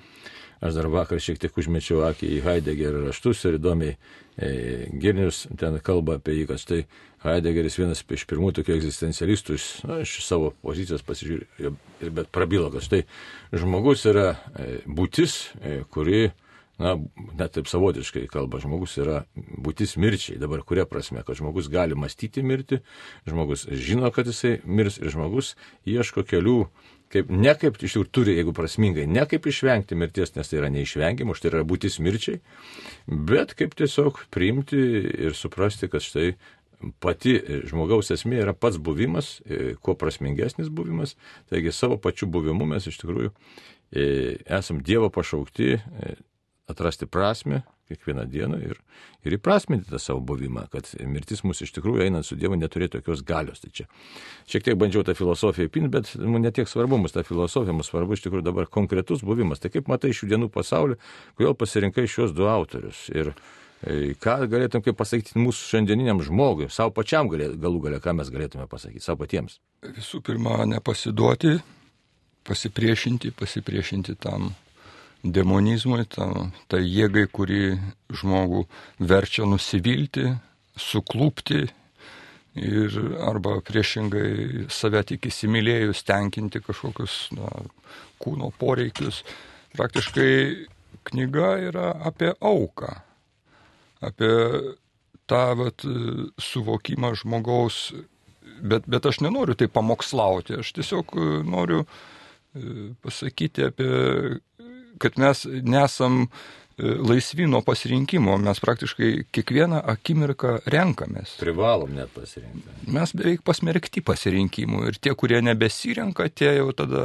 Aš 0.62 0.76
dar 0.78 0.86
vakar 0.94 1.18
šiek 1.18 1.40
tiek 1.42 1.56
užmečiau 1.58 2.04
akį 2.06 2.28
į 2.36 2.42
Heideggerio 2.46 3.00
raštus 3.08 3.40
ir 3.50 3.56
įdomiai 3.58 3.96
e, 3.96 4.50
Girnius 5.02 5.48
ten 5.58 5.80
kalba 5.82 6.20
apie 6.20 6.36
jį, 6.36 6.44
kad 6.52 6.62
štai 6.62 6.84
Heideggeris 7.24 7.80
vienas 7.80 8.04
iš 8.06 8.28
pirmųjų 8.30 8.60
tokių 8.60 8.76
egzistencialistų 8.76 9.58
iš, 9.58 9.66
na, 9.90 9.98
iš 10.06 10.20
savo 10.22 10.52
pozicijos 10.62 11.02
pasižiūrėjo, 11.08 11.74
bet 12.14 12.30
prabilo, 12.30 12.70
kad 12.74 12.86
štai 12.86 13.02
žmogus 13.58 14.06
yra 14.12 14.36
e, 14.54 14.68
būtis, 14.86 15.40
e, 15.66 15.80
kuri 15.90 16.28
na, 16.82 16.96
net 17.38 17.54
taip 17.56 17.70
savotiškai 17.70 18.26
kalba, 18.32 18.62
žmogus 18.64 18.98
yra 19.02 19.22
būtis 19.38 19.98
mirčiai. 20.02 20.40
Dabar 20.42 20.64
kuria 20.68 20.88
prasme, 20.90 21.22
kad 21.28 21.38
žmogus 21.38 21.70
gali 21.72 21.98
mąstyti 21.98 22.44
mirti, 22.46 22.82
žmogus 23.30 23.68
žino, 23.70 24.10
kad 24.14 24.30
jisai 24.30 24.58
mirs 24.66 24.98
ir 25.02 25.14
žmogus 25.14 25.54
ieško 25.86 26.26
kelių 26.28 26.58
kaip, 27.12 27.32
ne 27.32 27.54
kaip 27.60 27.78
iš 27.78 27.98
tikrųjų 27.98 28.12
turi, 28.16 28.38
jeigu 28.38 28.54
prasmingai, 28.56 29.06
ne 29.10 29.26
kaip 29.30 29.46
išvengti 29.52 29.98
mirties, 30.00 30.34
nes 30.38 30.48
tai 30.48 30.62
yra 30.62 30.72
neišvengiama, 30.74 31.36
už 31.36 31.44
tai 31.44 31.52
yra 31.52 31.66
būtis 31.68 32.00
mirčiai, 32.04 32.40
bet 33.08 33.54
kaip 33.60 33.76
tiesiog 33.78 34.26
priimti 34.34 34.80
ir 35.28 35.38
suprasti, 35.38 35.92
kad 35.92 36.04
štai 36.06 36.32
pati 37.04 37.36
žmogaus 37.70 38.10
esmė 38.14 38.42
yra 38.42 38.56
pats 38.58 38.80
buvimas, 38.82 39.36
e, 39.46 39.76
kuo 39.84 39.96
prasmingesnis 40.00 40.72
buvimas, 40.74 41.16
taigi 41.52 41.74
savo 41.76 42.00
pačiu 42.02 42.30
buvimu 42.32 42.66
mes 42.72 42.88
iš 42.90 42.98
tikrųjų 43.04 43.30
e, 43.30 44.06
esam 44.50 44.82
Dievo 44.86 45.12
pašaukti 45.14 45.76
e, 45.78 46.16
atrasti 46.72 47.08
prasme, 47.10 47.62
kiekvieną 47.92 48.26
dieną 48.32 48.60
ir, 48.64 48.80
ir 49.26 49.36
įprasminti 49.38 49.90
tą 49.92 50.00
savo 50.00 50.22
buvimą, 50.26 50.66
kad 50.72 50.90
mirtis 51.08 51.44
mūsų 51.48 51.68
iš 51.68 51.74
tikrųjų 51.78 52.06
einant 52.08 52.28
su 52.28 52.38
Dievu 52.40 52.58
neturėtų 52.60 53.00
tokios 53.00 53.24
galios. 53.28 53.62
Tai 53.64 53.72
čia 53.76 53.88
šiek 54.50 54.68
tiek 54.68 54.78
bandžiau 54.80 55.04
tą 55.08 55.16
filosofiją 55.18 55.72
pint, 55.74 55.92
bet 55.94 56.14
nu, 56.20 56.40
netiek 56.42 56.70
svarbu 56.70 57.02
mums 57.02 57.16
ta 57.16 57.26
filosofija, 57.28 57.76
mums 57.76 57.92
svarbu 57.92 58.18
iš 58.18 58.26
tikrųjų 58.28 58.46
dabar 58.48 58.70
konkretus 58.72 59.26
buvimas. 59.28 59.62
Tai 59.64 59.74
kaip 59.74 59.92
matai 59.92 60.14
šių 60.16 60.32
dienų 60.34 60.52
pasaulį, 60.54 61.00
kodėl 61.40 61.58
pasirinkai 61.60 62.08
šios 62.12 62.36
du 62.38 62.48
autorius. 62.52 63.04
Ir 63.12 63.34
e, 63.34 64.16
ką 64.22 64.40
galėtum 64.52 64.86
kaip 64.86 65.00
pasakyti 65.00 65.40
mūsų 65.42 65.76
šiandieniniam 65.76 66.24
žmogui, 66.26 66.72
savo 66.72 66.96
pačiam 66.96 67.32
galė, 67.32 67.52
galų 67.60 67.86
galę, 67.90 68.02
ką 68.04 68.16
mes 68.22 68.32
galėtume 68.34 68.70
pasakyti, 68.72 69.04
savo 69.04 69.26
patiems. 69.26 69.60
Visų 69.84 70.24
pirma, 70.26 70.62
nepasiduoti, 70.70 71.58
pasipriešinti, 72.48 73.34
pasipriešinti 73.38 74.18
tam 74.22 74.54
demonizmui, 75.24 76.06
ta, 76.10 76.28
ta 76.68 76.80
jėgai, 76.82 77.28
kuri 77.32 77.78
žmogų 78.14 78.66
verčia 79.00 79.46
nusivilti, 79.50 80.32
suklūpti 80.80 81.62
ir 82.62 82.98
arba 83.24 83.60
priešingai 83.64 84.68
save 84.72 85.04
tik 85.08 85.30
įsimylėjus 85.30 86.04
tenkinti 86.08 86.62
kažkokius 86.64 87.32
na, 87.38 87.48
kūno 88.22 88.52
poreikius. 88.60 89.22
Praktiškai 89.78 90.68
knyga 91.08 91.56
yra 91.70 91.92
apie 92.10 92.34
auką, 92.44 92.92
apie 94.04 94.32
tą 95.32 95.44
vat, 95.56 95.86
suvokimą 96.42 97.14
žmogaus, 97.22 97.94
bet, 98.60 98.88
bet 98.90 99.08
aš 99.08 99.22
nenoriu 99.24 99.56
tai 99.56 99.70
pamokslauti, 99.72 100.60
aš 100.60 100.74
tiesiog 100.76 101.16
noriu 101.48 101.86
e, 101.86 102.92
pasakyti 103.04 103.70
apie 103.70 103.92
kad 105.02 105.18
mes 105.22 105.44
nesam 105.66 106.22
e, 106.26 106.28
laisvi 107.10 107.48
nuo 107.50 107.62
pasirinkimo, 107.66 108.38
mes 108.42 108.62
praktiškai 108.64 109.12
kiekvieną 109.34 109.82
akimirką 109.96 110.60
renkamės. 110.72 111.36
Privalom 111.42 111.96
net 111.98 112.14
pasirinkti. 112.16 112.78
Mes 112.92 113.16
beveik 113.18 113.44
pasmerkti 113.48 114.04
pasirinkimų 114.06 114.86
ir 114.92 115.02
tie, 115.02 115.16
kurie 115.18 115.42
nebesirenka, 115.46 116.30
tie 116.34 116.56
jau 116.60 116.70
tada, 116.78 117.04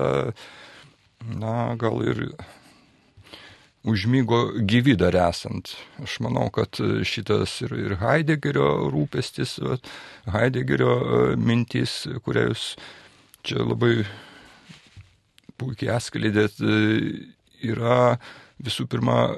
na, 1.26 1.56
gal 1.80 2.04
ir 2.06 2.28
užmygo 3.86 4.40
gyvy 4.66 4.96
dar 4.98 5.14
esant. 5.28 5.76
Aš 6.02 6.18
manau, 6.24 6.48
kad 6.54 6.78
šitas 7.06 7.60
ir, 7.62 7.74
ir 7.78 7.96
Heideggerio 8.00 8.90
rūpestis, 8.90 9.56
Heideggerio 10.34 10.94
e, 10.98 11.24
mintys, 11.38 12.02
kurią 12.26 12.48
jūs 12.50 12.70
čia 13.46 13.62
labai 13.62 14.00
puikiai 15.56 15.94
atskleidėt, 15.96 16.58
yra 17.72 18.16
visų 18.62 18.86
pirma 18.90 19.34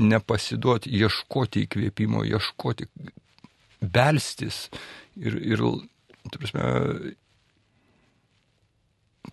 nepasiduoti, 0.00 0.90
ieškoti 0.90 1.66
įkvėpimo, 1.66 2.24
ieškoti, 2.26 2.88
belstis 3.80 4.68
ir, 5.20 5.36
ir 5.38 5.62
prasme, 6.38 7.14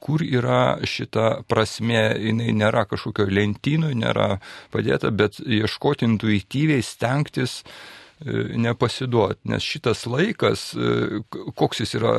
kur 0.02 0.24
yra 0.24 0.80
šita 0.88 1.42
prasme, 1.50 2.04
jinai 2.20 2.52
nėra 2.58 2.86
kažkokio 2.90 3.28
lentynų, 3.30 3.94
nėra 4.02 4.36
padėta, 4.74 5.12
bet 5.12 5.42
ieškoti 5.42 6.08
intuityviai, 6.08 6.84
stengtis 6.86 7.62
e, 7.62 8.56
nepasiduoti, 8.62 9.52
nes 9.52 9.66
šitas 9.66 10.06
laikas, 10.10 10.72
e, 10.76 11.22
koks 11.30 11.84
jis 11.84 11.96
yra 12.00 12.16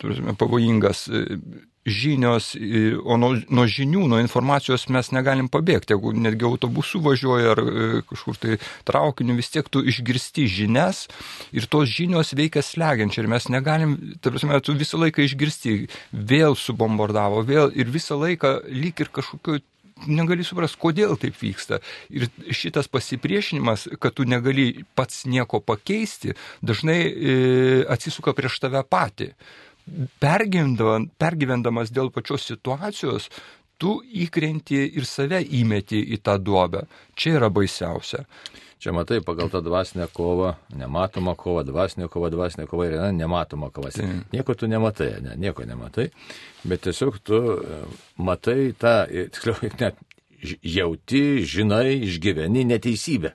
turime, 0.00 0.36
pavojingas, 0.38 1.06
e, 1.08 1.40
žinios, 1.86 2.52
o 3.04 3.16
nuo, 3.16 3.32
nuo 3.48 3.64
žinių, 3.68 4.04
nuo 4.10 4.20
informacijos 4.20 4.86
mes 4.92 5.10
negalim 5.16 5.48
pabėgti. 5.52 5.94
Jeigu 5.94 6.12
netgi 6.12 6.44
autobusu 6.48 7.00
važiuoja 7.04 7.54
ar 7.54 7.62
e, 7.62 7.86
kažkur 8.10 8.36
tai 8.40 8.58
traukiniu, 8.88 9.36
vis 9.38 9.48
tiek 9.52 9.68
tu 9.72 9.80
išgirsti 9.80 10.44
žinias 10.50 11.06
ir 11.56 11.68
tos 11.72 11.88
žinios 11.88 12.34
veikia 12.36 12.62
slegiančiai 12.64 13.24
ir 13.24 13.30
mes 13.32 13.48
negalim, 13.52 13.96
ta 14.20 14.32
prasme, 14.32 14.60
tu 14.64 14.76
visą 14.76 15.00
laiką 15.00 15.24
išgirsti, 15.24 15.76
vėl 16.12 16.58
subombardavo, 16.58 17.40
vėl 17.48 17.72
ir 17.72 17.88
visą 17.92 18.20
laiką 18.20 18.58
lyg 18.68 19.00
ir 19.00 19.12
kažkokio 19.16 19.62
negali 20.08 20.44
suprasti, 20.44 20.78
kodėl 20.80 21.16
taip 21.20 21.36
vyksta. 21.36 21.80
Ir 22.12 22.28
šitas 22.56 22.88
pasipriešinimas, 22.92 23.88
kad 24.00 24.16
tu 24.16 24.24
negali 24.28 24.84
pats 24.96 25.24
nieko 25.28 25.60
pakeisti, 25.64 26.36
dažnai 26.64 27.00
e, 27.08 27.34
atsisuka 27.88 28.36
prieš 28.36 28.60
tave 28.64 28.84
patį 28.84 29.32
pergyvendamas 30.22 31.92
dėl 31.94 32.10
pačios 32.14 32.46
situacijos, 32.48 33.28
tu 33.80 33.98
įkrenti 34.04 34.82
ir 34.98 35.06
save 35.08 35.40
įmeti 35.60 36.02
į 36.14 36.20
tą 36.24 36.36
duobę. 36.42 36.84
Čia 37.16 37.38
yra 37.38 37.48
baisiausia. 37.52 38.24
Čia 38.80 38.94
matai, 38.96 39.18
pagal 39.20 39.50
tą 39.52 39.60
dvasinę 39.60 40.06
kovą, 40.12 40.54
nematomą 40.76 41.34
kovą, 41.36 41.64
dvasinę 41.68 42.08
kovą, 42.08 42.30
dvasinę 42.32 42.64
kovą 42.68 42.86
yra 42.88 43.10
nematoma 43.12 43.68
kova. 43.70 43.90
Tai. 43.92 44.06
Nieko 44.32 44.56
tu 44.56 44.68
nematai, 44.72 45.10
ne, 45.20 45.34
nieko 45.36 45.66
nematai, 45.68 46.06
bet 46.64 46.86
tiesiog 46.86 47.18
tu 47.20 47.40
e, 47.60 47.82
matai 48.16 48.72
tą, 48.80 48.94
tiksliau, 49.36 49.68
net 49.82 50.00
jauti, 50.64 51.44
žinai, 51.44 51.98
išgyveni 52.08 52.64
neteisybę. 52.72 53.34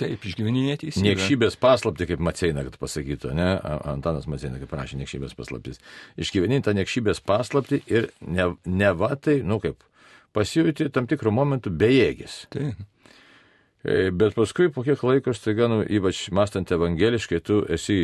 Taip, 0.00 0.24
išgyveni 0.26 0.64
neteisybę. 0.66 1.06
Niekšybės 1.06 1.56
paslapti, 1.62 2.08
kaip 2.10 2.22
Maceina, 2.24 2.64
kad 2.66 2.78
pasakytų, 2.80 3.30
ne? 3.38 3.50
Antanas 3.92 4.26
Maceina, 4.30 4.58
kaip 4.58 4.72
prašė, 4.72 4.98
niekšybės 5.02 5.36
paslaptis. 5.38 5.78
Išgyveni 6.18 6.58
tą 6.66 6.74
niekšybės 6.74 7.22
paslapti 7.22 7.78
ir 7.90 8.08
ne, 8.20 8.48
ne 8.66 8.90
va 8.98 9.12
tai, 9.14 9.38
nu 9.46 9.60
kaip, 9.62 9.84
pasijūti 10.34 10.90
tam 10.94 11.06
tikrų 11.10 11.30
momentų 11.34 11.70
bejėgis. 11.78 12.40
Taip. 12.54 12.82
E, 13.84 14.08
bet 14.16 14.32
paskui 14.32 14.70
po 14.72 14.82
kiek 14.82 15.02
laiko 15.04 15.34
staiga, 15.36 15.68
nu, 15.68 15.82
ypač 15.84 16.24
mastant 16.34 16.70
evangeliškai, 16.72 17.40
tu 17.44 17.60
esi, 17.68 17.98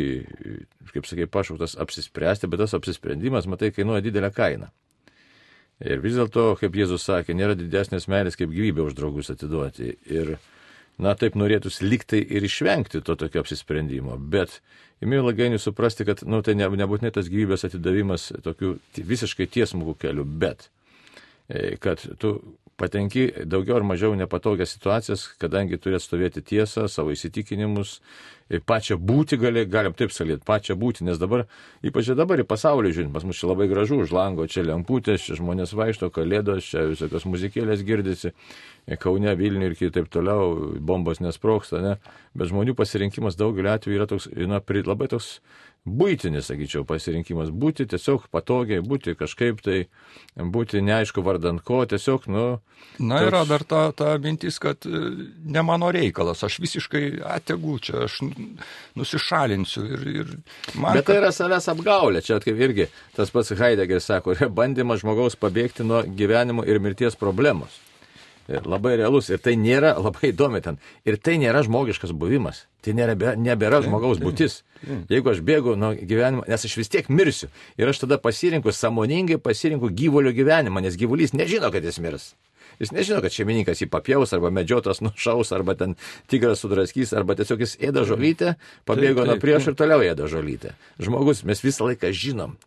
kaip 0.93 1.09
sakai, 1.09 1.25
pašauktas 1.25 1.73
apsispręsti, 1.81 2.47
bet 2.51 2.61
tas 2.61 2.77
apsisprendimas, 2.77 3.49
matai, 3.49 3.71
kainuoja 3.73 4.05
didelę 4.05 4.29
kainą. 4.35 4.69
Ir 5.81 6.03
vis 6.03 6.13
dėlto, 6.13 6.51
kaip 6.61 6.75
Jėzus 6.77 7.01
sakė, 7.07 7.33
nėra 7.33 7.55
didesnės 7.57 8.05
meilės 8.11 8.37
kaip 8.37 8.51
gyvybę 8.53 8.85
už 8.85 8.93
draugus 8.99 9.33
atiduoti. 9.33 9.95
Ir 10.13 10.35
na 11.01 11.15
taip 11.17 11.35
norėtųsi 11.39 11.87
liktai 11.87 12.21
ir 12.21 12.45
išvengti 12.45 13.01
to 13.05 13.17
tokio 13.17 13.41
apsisprendimo, 13.41 14.17
bet 14.17 14.59
įmėjau 15.01 15.27
lagainiui 15.31 15.61
suprasti, 15.61 16.05
kad 16.07 16.21
nu, 16.29 16.43
tai 16.45 16.55
ne, 16.59 16.69
nebūtinai 16.81 17.13
tas 17.15 17.29
gyvybės 17.31 17.65
atidavimas 17.67 18.29
tokiu 18.45 18.75
visiškai 18.95 19.49
tiesmukų 19.49 19.97
keliu, 20.05 20.25
bet 20.25 20.69
e, 21.49 21.75
kad 21.81 22.03
tu 22.21 22.35
patenki 22.81 23.27
daugiau 23.45 23.79
ar 23.79 23.85
mažiau 23.85 24.15
nepatogias 24.17 24.73
situacijas, 24.75 25.25
kadangi 25.41 25.79
turi 25.81 25.97
atstovėti 25.97 26.43
tiesą, 26.53 26.87
savo 26.89 27.13
įsitikinimus, 27.13 27.99
pačią 28.59 28.97
būti 28.99 29.37
gali, 29.39 29.63
galim 29.69 29.93
taip 29.95 30.11
salėti, 30.11 30.43
pačią 30.47 30.75
būti, 30.79 31.05
nes 31.07 31.19
dabar, 31.21 31.45
ypač 31.85 32.11
dabar 32.17 32.41
į 32.43 32.47
pasaulį 32.49 32.91
žiūrint, 32.91 33.13
pas 33.15 33.23
mus 33.27 33.39
čia 33.39 33.47
labai 33.51 33.69
gražu, 33.71 34.01
už 34.03 34.11
lango 34.15 34.47
čia 34.51 34.65
lemputės, 34.67 35.23
čia 35.23 35.39
žmonės 35.39 35.75
vaikšto, 35.77 36.11
kalėdos, 36.11 36.67
čia 36.73 36.85
visokios 36.91 37.27
muzikėlės 37.29 37.85
girdisi, 37.87 38.33
Kaune, 38.99 39.35
Vilniuje 39.37 39.71
ir 39.71 39.77
kitaip 39.77 40.09
toliau, 40.11 40.75
bombos 40.81 41.21
nesproksta, 41.21 41.79
ne? 41.83 41.97
bet 42.35 42.49
žmonių 42.51 42.75
pasirinkimas 42.75 43.37
daugeliu 43.39 43.71
atveju 43.71 43.99
yra 43.99 44.07
toks, 44.09 44.27
na, 44.49 44.59
labai 44.87 45.07
toks 45.11 45.37
būtinis, 45.85 46.45
sakyčiau, 46.45 46.83
pasirinkimas. 46.85 47.49
Būti 47.49 47.87
tiesiog 47.89 48.27
patogiai, 48.33 48.83
būti 48.85 49.15
kažkaip 49.17 49.61
tai, 49.65 49.77
būti 50.37 50.81
neaišku 50.85 51.23
vardant 51.25 51.63
ko, 51.65 51.81
tiesiog, 51.89 52.27
nu. 52.29 52.45
Na, 52.99 53.17
toks... 53.17 53.27
yra 53.29 53.41
dar 53.49 53.65
ta, 53.65 53.81
ta 53.97 54.13
mintis, 54.21 54.59
kad 54.61 54.85
e, 54.85 55.01
ne 55.41 55.63
mano 55.65 55.89
reikalas, 55.93 56.43
aš 56.45 56.59
visiškai 56.61 57.21
ategul 57.25 57.81
čia, 57.81 58.05
aš 58.05 58.19
nusišalinsiu 58.99 59.85
ir, 59.85 60.07
ir 60.21 60.33
man. 60.75 60.97
Bet 60.97 61.07
tai 61.09 61.19
yra 61.21 61.31
savęs 61.35 61.69
apgaulė, 61.73 62.23
čia 62.25 62.39
kaip 62.43 62.59
irgi 62.59 62.89
tas 63.17 63.31
pats 63.33 63.53
Heideggeris 63.57 64.09
sako, 64.11 64.35
yra 64.37 64.49
bandymas 64.61 65.03
žmogaus 65.05 65.39
pabėgti 65.39 65.87
nuo 65.87 66.03
gyvenimo 66.03 66.67
ir 66.67 66.81
mirties 66.83 67.19
problemos 67.19 67.79
labai 68.47 68.97
realus 68.99 69.29
ir 69.29 69.39
tai 69.39 69.55
nėra 69.59 69.93
labai 69.99 70.31
įdomi 70.31 70.61
ten. 70.63 70.77
Ir 71.05 71.17
tai 71.17 71.37
nėra 71.41 71.63
žmogiškas 71.65 72.11
buvimas. 72.11 72.65
Tai 72.81 72.93
nėra, 72.97 73.15
nebėra 73.37 73.81
žmogaus 73.85 74.21
būtis. 74.21 74.61
Jeigu 75.11 75.31
aš 75.31 75.41
bėgu 75.45 75.75
nuo 75.79 75.93
gyvenimo, 75.95 76.45
nes 76.49 76.65
aš 76.65 76.77
vis 76.79 76.89
tiek 76.91 77.09
mirsiu. 77.09 77.51
Ir 77.77 77.91
aš 77.91 78.03
tada 78.03 78.17
pasirinku, 78.21 78.73
samoningai 78.73 79.37
pasirinku 79.41 79.91
gyvulio 79.93 80.33
gyvenimą, 80.35 80.81
nes 80.83 80.97
gyvulys 80.99 81.35
nežino, 81.37 81.71
kad 81.71 81.85
jis 81.85 82.01
mirs. 82.01 82.31
Jis 82.81 82.93
nežino, 82.95 83.19
kad 83.21 83.33
šeimininkas 83.33 83.83
jį 83.83 83.87
papjaus, 83.93 84.33
arba 84.33 84.49
medžiotas 84.53 85.03
nušaus, 85.05 85.51
arba 85.53 85.75
ten 85.77 85.93
tigras 86.31 86.63
sudraskys, 86.63 87.13
arba 87.17 87.35
tiesiog 87.37 87.61
jis 87.61 87.75
ėda 87.77 88.03
žolytę, 88.09 88.55
pabėgo 88.89 89.25
nuo 89.27 89.37
prieš 89.41 89.69
ir 89.69 89.77
toliau 89.77 90.01
ėda 90.05 90.25
žolytę. 90.31 90.73
Žmogus, 91.01 91.43
mes 91.47 91.61
visą 91.61 91.85
laiką 91.91 92.09
žinom, 92.15 92.57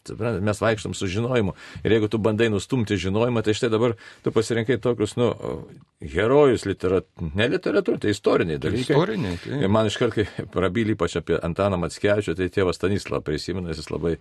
mes 0.44 0.62
vaikštom 0.62 0.94
su 0.94 1.11
žinojimu. 1.11 1.56
Ir 1.83 1.97
jeigu 1.97 2.11
tu 2.12 2.21
bandai 2.23 2.47
nustumti 2.52 2.99
žinojimą, 3.00 3.42
tai 3.42 3.56
štai 3.59 3.73
dabar 3.75 3.97
tu 4.23 4.30
pasirinkai 4.35 4.78
tokius, 4.83 5.16
nu, 5.18 5.33
herojus, 6.14 6.68
literat... 6.68 7.09
ne 7.35 7.50
literatūra, 7.56 7.99
tai 8.04 8.14
istoriniai 8.14 8.62
dalykai. 8.62 8.94
Istoriniai, 8.94 9.40
tai. 9.42 9.61
Ir 9.64 9.73
man 9.73 9.90
iškart, 9.90 10.14
kai 10.14 10.47
prabyli 10.54 10.94
ypač 10.94 11.18
apie 11.21 11.40
Antaną 11.42 11.80
Matskevičių, 11.83 12.37
tai 12.38 12.50
tėvas 12.54 12.78
Stanislavą 12.78 13.25
prisimena, 13.26 13.75
jis 13.75 13.90
labai 13.90 14.16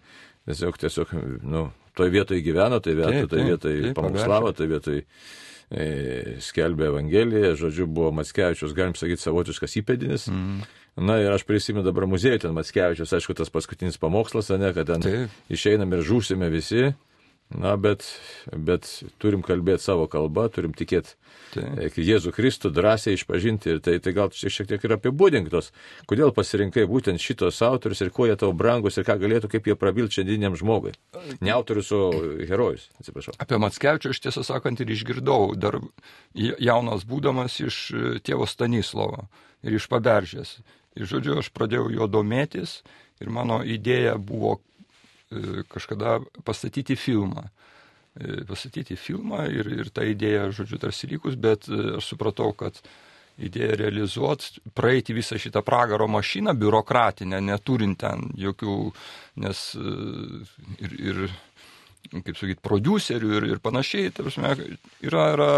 tiesiog, 0.50 0.80
tiesiog, 0.82 1.16
nu, 1.46 1.68
toje 1.96 2.14
vietoje 2.14 2.44
gyveno, 2.46 2.80
toje 2.84 2.98
vietoje, 3.00 3.28
toje 3.28 3.48
vietoje 3.52 3.94
pamokslavo, 3.98 4.52
toje 4.58 4.72
vietoje 4.72 5.04
e, 5.70 6.38
skelbė 6.44 6.90
Evangeliją, 6.92 7.54
žodžiu, 7.60 7.88
buvo 7.88 8.12
Matskevičius, 8.20 8.76
galim 8.78 8.98
sakyti, 9.00 9.24
savotiškas 9.24 9.78
įpėdinis. 9.82 10.28
Mm. 10.32 10.64
Na 11.08 11.18
ir 11.22 11.34
aš 11.34 11.46
prisimenu 11.50 11.86
dabar 11.86 12.06
muziejų 12.10 12.44
ten 12.44 12.54
Matskevičius, 12.54 13.16
aišku, 13.18 13.34
tas 13.38 13.50
paskutinis 13.54 13.98
pamokslas, 14.02 14.52
ne, 14.54 14.70
kad 14.76 14.90
ten 14.92 15.06
Taip. 15.06 15.42
išeinam 15.54 15.94
ir 15.96 16.06
žūsime 16.06 16.52
visi. 16.54 16.92
Na, 17.54 17.76
bet, 17.78 18.06
bet 18.50 18.88
turim 19.22 19.44
kalbėti 19.46 19.84
savo 19.86 20.08
kalbą, 20.10 20.48
turim 20.54 20.74
tikėti 20.74 21.14
tai. 21.54 21.90
Jėzų 21.94 22.34
Kristų, 22.34 22.72
drąsiai 22.74 23.14
išpažinti 23.18 23.76
ir 23.76 23.82
tai, 23.84 24.00
tai 24.02 24.14
gal 24.16 24.32
šiek 24.34 24.70
tiek 24.72 24.84
ir 24.84 24.96
apibūdinktos, 24.96 25.70
kodėl 26.10 26.34
pasirinkai 26.34 26.88
būtent 26.90 27.22
šitos 27.22 27.62
autorius 27.66 28.02
ir 28.02 28.10
kuo 28.16 28.26
jie 28.30 28.38
tau 28.40 28.52
brangus 28.58 28.98
ir 28.98 29.06
ką 29.08 29.20
galėtų, 29.22 29.52
kaip 29.54 29.70
jie 29.70 29.78
prabilti 29.78 30.20
šiandieniam 30.20 30.58
žmogui. 30.58 30.96
Ne 31.46 31.54
autorius, 31.54 31.92
o 31.94 32.10
herojus, 32.42 32.90
atsiprašau. 33.02 33.38
Apie 33.44 33.62
Matskevičių 33.62 34.14
aš 34.16 34.24
tiesą 34.26 34.46
sakant 34.48 34.82
ir 34.82 34.94
išgirdau, 34.96 35.54
dar 35.54 35.78
jaunas 36.34 37.06
būdamas 37.06 37.60
iš 37.62 37.80
e, 37.94 38.04
tėvo 38.26 38.50
Stanislovo 38.50 39.28
ir 39.62 39.78
iš 39.78 39.90
paberžės. 39.92 40.58
Ir 40.98 41.10
žodžiu, 41.10 41.40
aš 41.42 41.54
pradėjau 41.54 41.90
jo 41.94 42.10
domėtis 42.10 42.82
ir 43.22 43.30
mano 43.34 43.62
idėja 43.66 44.18
buvo 44.18 44.58
E, 44.58 44.73
kažkada 45.72 46.20
pastatyti 46.46 46.98
filmą. 47.00 47.48
E, 48.14 48.44
pastatyti 48.46 48.96
filmą 49.00 49.48
ir, 49.50 49.70
ir 49.74 49.90
ta 49.90 50.06
idėja, 50.06 50.52
žodžiu, 50.54 50.78
tarsi 50.82 51.10
likus, 51.10 51.34
bet 51.40 51.66
e, 51.66 51.98
aš 51.98 52.12
supratau, 52.14 52.52
kad 52.54 52.78
idėją 53.42 53.78
realizuoti, 53.80 54.62
praeiti 54.78 55.16
visą 55.18 55.40
šitą 55.42 55.64
pragaro 55.66 56.06
mašiną 56.06 56.54
biurokratinę, 56.54 57.40
neturint 57.42 57.98
ten 58.04 58.28
jokių, 58.38 58.76
nes 59.42 59.64
ir, 60.78 60.94
ir 60.94 61.24
kaip 62.12 62.38
sakyt, 62.38 62.62
producerių 62.62 63.32
ir, 63.40 63.48
ir 63.56 63.64
panašiai, 63.64 64.12
ta 64.14 64.28
prasme, 64.28 64.54
yra, 65.02 65.26
yra, 65.34 65.50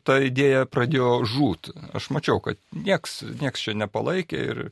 ta 0.00 0.16
idėja 0.24 0.64
pradėjo 0.70 1.10
žūt. 1.28 1.74
Aš 1.98 2.08
mačiau, 2.16 2.40
kad 2.40 2.56
nieks, 2.72 3.20
nieks 3.42 3.66
čia 3.66 3.76
nepalaikė 3.76 4.42
ir, 4.54 4.64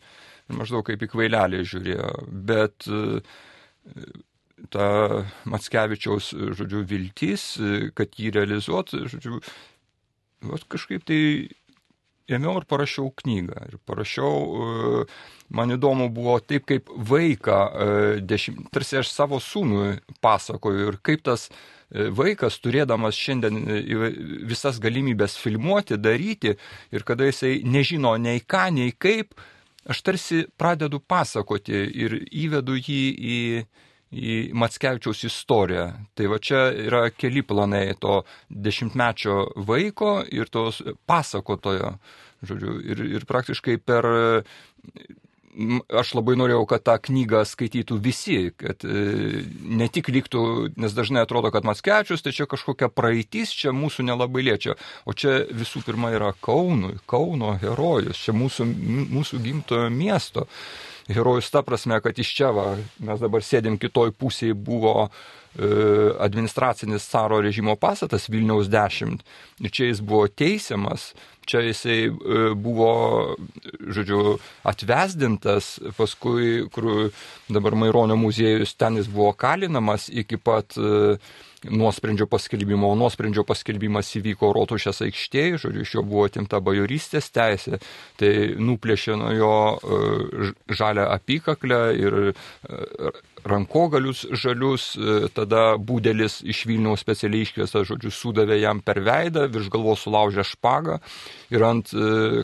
ir 0.48 0.56
maždaug 0.56 0.88
kaip 0.88 1.04
į 1.04 1.10
kvailelį 1.12 1.62
žiūrėjo, 1.74 2.10
bet 2.48 2.88
ta 4.72 5.24
Matskevičiaus, 5.48 6.32
žodžiu, 6.58 6.84
viltis, 6.88 7.54
kad 7.96 8.14
jį 8.18 8.34
realizuot, 8.36 8.94
žodžiu, 9.12 9.40
vat 10.50 10.64
kažkaip 10.72 11.04
tai 11.08 11.20
ėmiau 12.30 12.60
ir 12.60 12.66
parašiau 12.70 13.10
knygą. 13.22 13.66
Ir 13.72 13.80
parašiau, 13.88 15.04
man 15.50 15.74
įdomu 15.74 16.08
buvo 16.14 16.38
taip, 16.44 16.68
kaip 16.70 16.90
vaiką, 16.90 17.58
dešim, 18.22 18.64
tarsi 18.70 19.00
aš 19.00 19.10
savo 19.12 19.40
sūnui 19.42 19.98
pasakoju 20.22 20.92
ir 20.92 21.00
kaip 21.02 21.24
tas 21.26 21.48
vaikas, 21.90 22.60
turėdamas 22.62 23.18
šiandien 23.18 23.64
visas 24.46 24.78
galimybės 24.82 25.34
filmuoti, 25.42 25.98
daryti 25.98 26.54
ir 26.94 27.06
kada 27.06 27.26
jisai 27.26 27.60
nežino 27.66 28.14
nei 28.20 28.44
ką, 28.46 28.68
nei 28.76 28.94
kaip, 28.94 29.34
aš 29.90 30.02
tarsi 30.06 30.44
pradedu 30.60 31.00
pasakoti 31.02 31.74
ir 31.74 32.20
įvedu 32.30 32.78
jį 32.78 33.02
į 33.34 33.38
į 34.10 34.36
Matskevičiaus 34.58 35.24
istoriją. 35.28 35.86
Tai 36.18 36.28
va 36.32 36.40
čia 36.42 36.66
yra 36.86 37.02
keli 37.14 37.44
planai 37.46 37.94
to 38.00 38.22
dešimtmečio 38.50 39.40
vaiko 39.68 40.20
ir 40.30 40.50
tos 40.50 40.82
pasakotojo. 41.06 41.94
Žodžiu, 42.46 42.76
ir, 42.90 43.02
ir 43.20 43.26
praktiškai 43.28 43.76
per 43.84 44.06
aš 45.90 46.12
labai 46.14 46.36
norėjau, 46.38 46.62
kad 46.70 46.84
tą 46.86 46.94
knygą 47.08 47.42
skaitytų 47.48 47.96
visi, 48.02 48.38
kad 48.58 48.84
e, 48.86 49.42
ne 49.80 49.88
tik 49.92 50.10
liktų, 50.12 50.42
nes 50.80 50.94
dažnai 50.94 51.24
atrodo, 51.24 51.50
kad 51.54 51.66
Matskevičius 51.66 52.22
tai 52.24 52.32
čia 52.36 52.46
kažkokia 52.50 52.90
praeitis, 52.92 53.52
čia 53.56 53.74
mūsų 53.74 54.06
nelabai 54.06 54.44
liečia, 54.46 54.76
o 55.04 55.14
čia 55.14 55.40
visų 55.50 55.82
pirma 55.86 56.12
yra 56.14 56.32
Kaunų, 56.46 57.00
Kauno 57.10 57.56
herojus, 57.60 58.22
čia 58.22 58.34
mūsų, 58.36 58.68
mūsų 59.10 59.42
gimtojo 59.44 59.90
miesto 59.94 60.46
herojus 61.10 61.50
ta 61.50 61.62
prasme, 61.62 62.00
kad 62.00 62.18
iš 62.18 62.32
čia 62.36 62.50
va, 62.54 62.74
mes 63.02 63.20
dabar 63.20 63.44
sėdėm 63.44 63.78
kitoj 63.80 64.12
pusėje 64.18 64.54
buvo 64.54 64.94
e, 65.06 65.10
administracinis 66.22 67.08
caro 67.10 67.40
režimo 67.42 67.76
pastatas 67.80 68.28
Vilniaus 68.30 68.70
10 68.70 69.20
ir 69.60 69.74
čia 69.74 69.90
jis 69.90 70.00
buvo 70.00 70.28
teisiamas, 70.28 71.10
čia 71.46 71.64
jisai 71.66 71.98
e, 72.06 72.40
buvo, 72.54 72.92
žodžiu, 73.90 74.38
atvesdintas, 74.70 75.76
paskui, 75.98 76.66
kur 76.74 77.10
dabar 77.50 77.78
Maironio 77.78 78.18
muziejus, 78.20 78.76
ten 78.78 79.00
jis 79.00 79.10
buvo 79.10 79.32
kalinamas 79.32 80.08
iki 80.12 80.38
pat 80.38 80.78
e, 80.78 81.18
nuosprendžio 81.68 82.26
paskelbimo, 82.30 82.88
o 82.90 82.96
nuosprendžio 82.96 83.44
paskelbimas 83.48 84.08
įvyko 84.16 84.52
Rotušės 84.56 85.02
aikštėje, 85.06 85.60
žodžiu, 85.64 85.84
iš 85.84 85.94
jo 85.98 86.04
buvo 86.06 86.24
atimta 86.28 86.60
bajorystės 86.64 87.28
teisė, 87.34 87.80
tai 88.20 88.32
nuplėšė 88.56 89.18
nuo 89.20 89.32
jo 89.36 89.52
e, 89.76 90.52
žalę 90.76 91.04
apykaklę 91.12 91.80
ir 92.00 92.18
e, 92.30 92.32
rankogalius 93.44 94.24
žalius, 94.32 94.92
e, 94.96 95.28
tada 95.34 95.74
būdelis 95.76 96.40
iš 96.42 96.64
Vilniaus 96.68 97.04
specialiai 97.04 97.46
iškviestas, 97.46 97.88
žodžiu, 97.90 98.12
sudavė 98.14 98.60
jam 98.60 98.82
per 98.84 99.02
veidą, 99.06 99.48
virš 99.52 99.70
galvos 99.72 100.06
sulaužė 100.06 100.46
špagą 100.54 101.00
ir 101.50 101.64
ant 101.66 101.94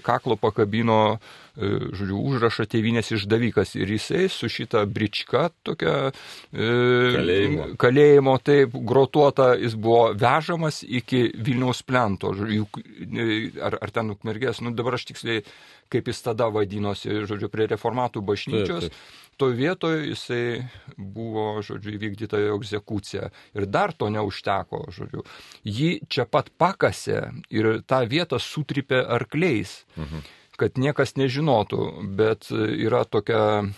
kaklo 0.07 0.37
pakabino 0.41 1.19
E, 1.57 1.69
žodžiu, 1.97 2.19
užrašą 2.21 2.67
tėvinės 2.69 3.09
išdavikas 3.17 3.71
ir 3.79 3.89
jisai 3.95 4.27
su 4.29 4.49
šita 4.53 4.83
brička 4.93 5.47
tokia 5.65 6.11
e, 6.11 6.67
kalėjimo. 7.15 7.69
kalėjimo, 7.81 8.35
taip, 8.45 8.77
grotuota, 8.91 9.55
jis 9.57 9.73
buvo 9.81 10.11
vežamas 10.21 10.83
iki 10.85 11.23
Vilniaus 11.33 11.81
plento, 11.89 12.35
žodžiu, 12.37 12.67
e, 12.77 13.39
ar, 13.57 13.79
ar 13.81 13.95
ten 13.95 14.13
ukmergės, 14.13 14.61
nu 14.61 14.75
dabar 14.77 14.99
aš 14.99 15.09
tiksliai, 15.15 15.47
kaip 15.89 16.13
jis 16.13 16.21
tada 16.27 16.51
vadinosi, 16.53 17.23
žodžiu, 17.25 17.49
prie 17.49 17.71
reformatų 17.73 18.21
bažnyčios. 18.21 18.91
Taip, 18.91 19.01
taip. 19.01 19.26
To 19.37 19.51
vietoje 19.53 20.07
jisai 20.09 20.65
buvo, 20.97 21.61
žodžiu, 21.61 21.93
įvykdyta 21.99 22.41
jo 22.41 22.55
egzekucija. 22.57 23.29
Ir 23.53 23.67
dar 23.69 23.93
to 23.93 24.09
neužteko, 24.09 24.87
žodžiu. 24.97 25.27
Jį 25.69 25.91
čia 26.09 26.25
pat 26.25 26.49
pakasė 26.57 27.21
ir 27.53 27.83
tą 27.85 28.01
vietą 28.09 28.41
sutripė 28.41 29.05
arkliais. 29.19 29.83
Mhm 30.01 30.25
kad 30.57 30.79
niekas 30.81 31.17
nežinotų, 31.21 31.83
bet 32.17 32.49
yra 32.51 33.05
tokia 33.05 33.69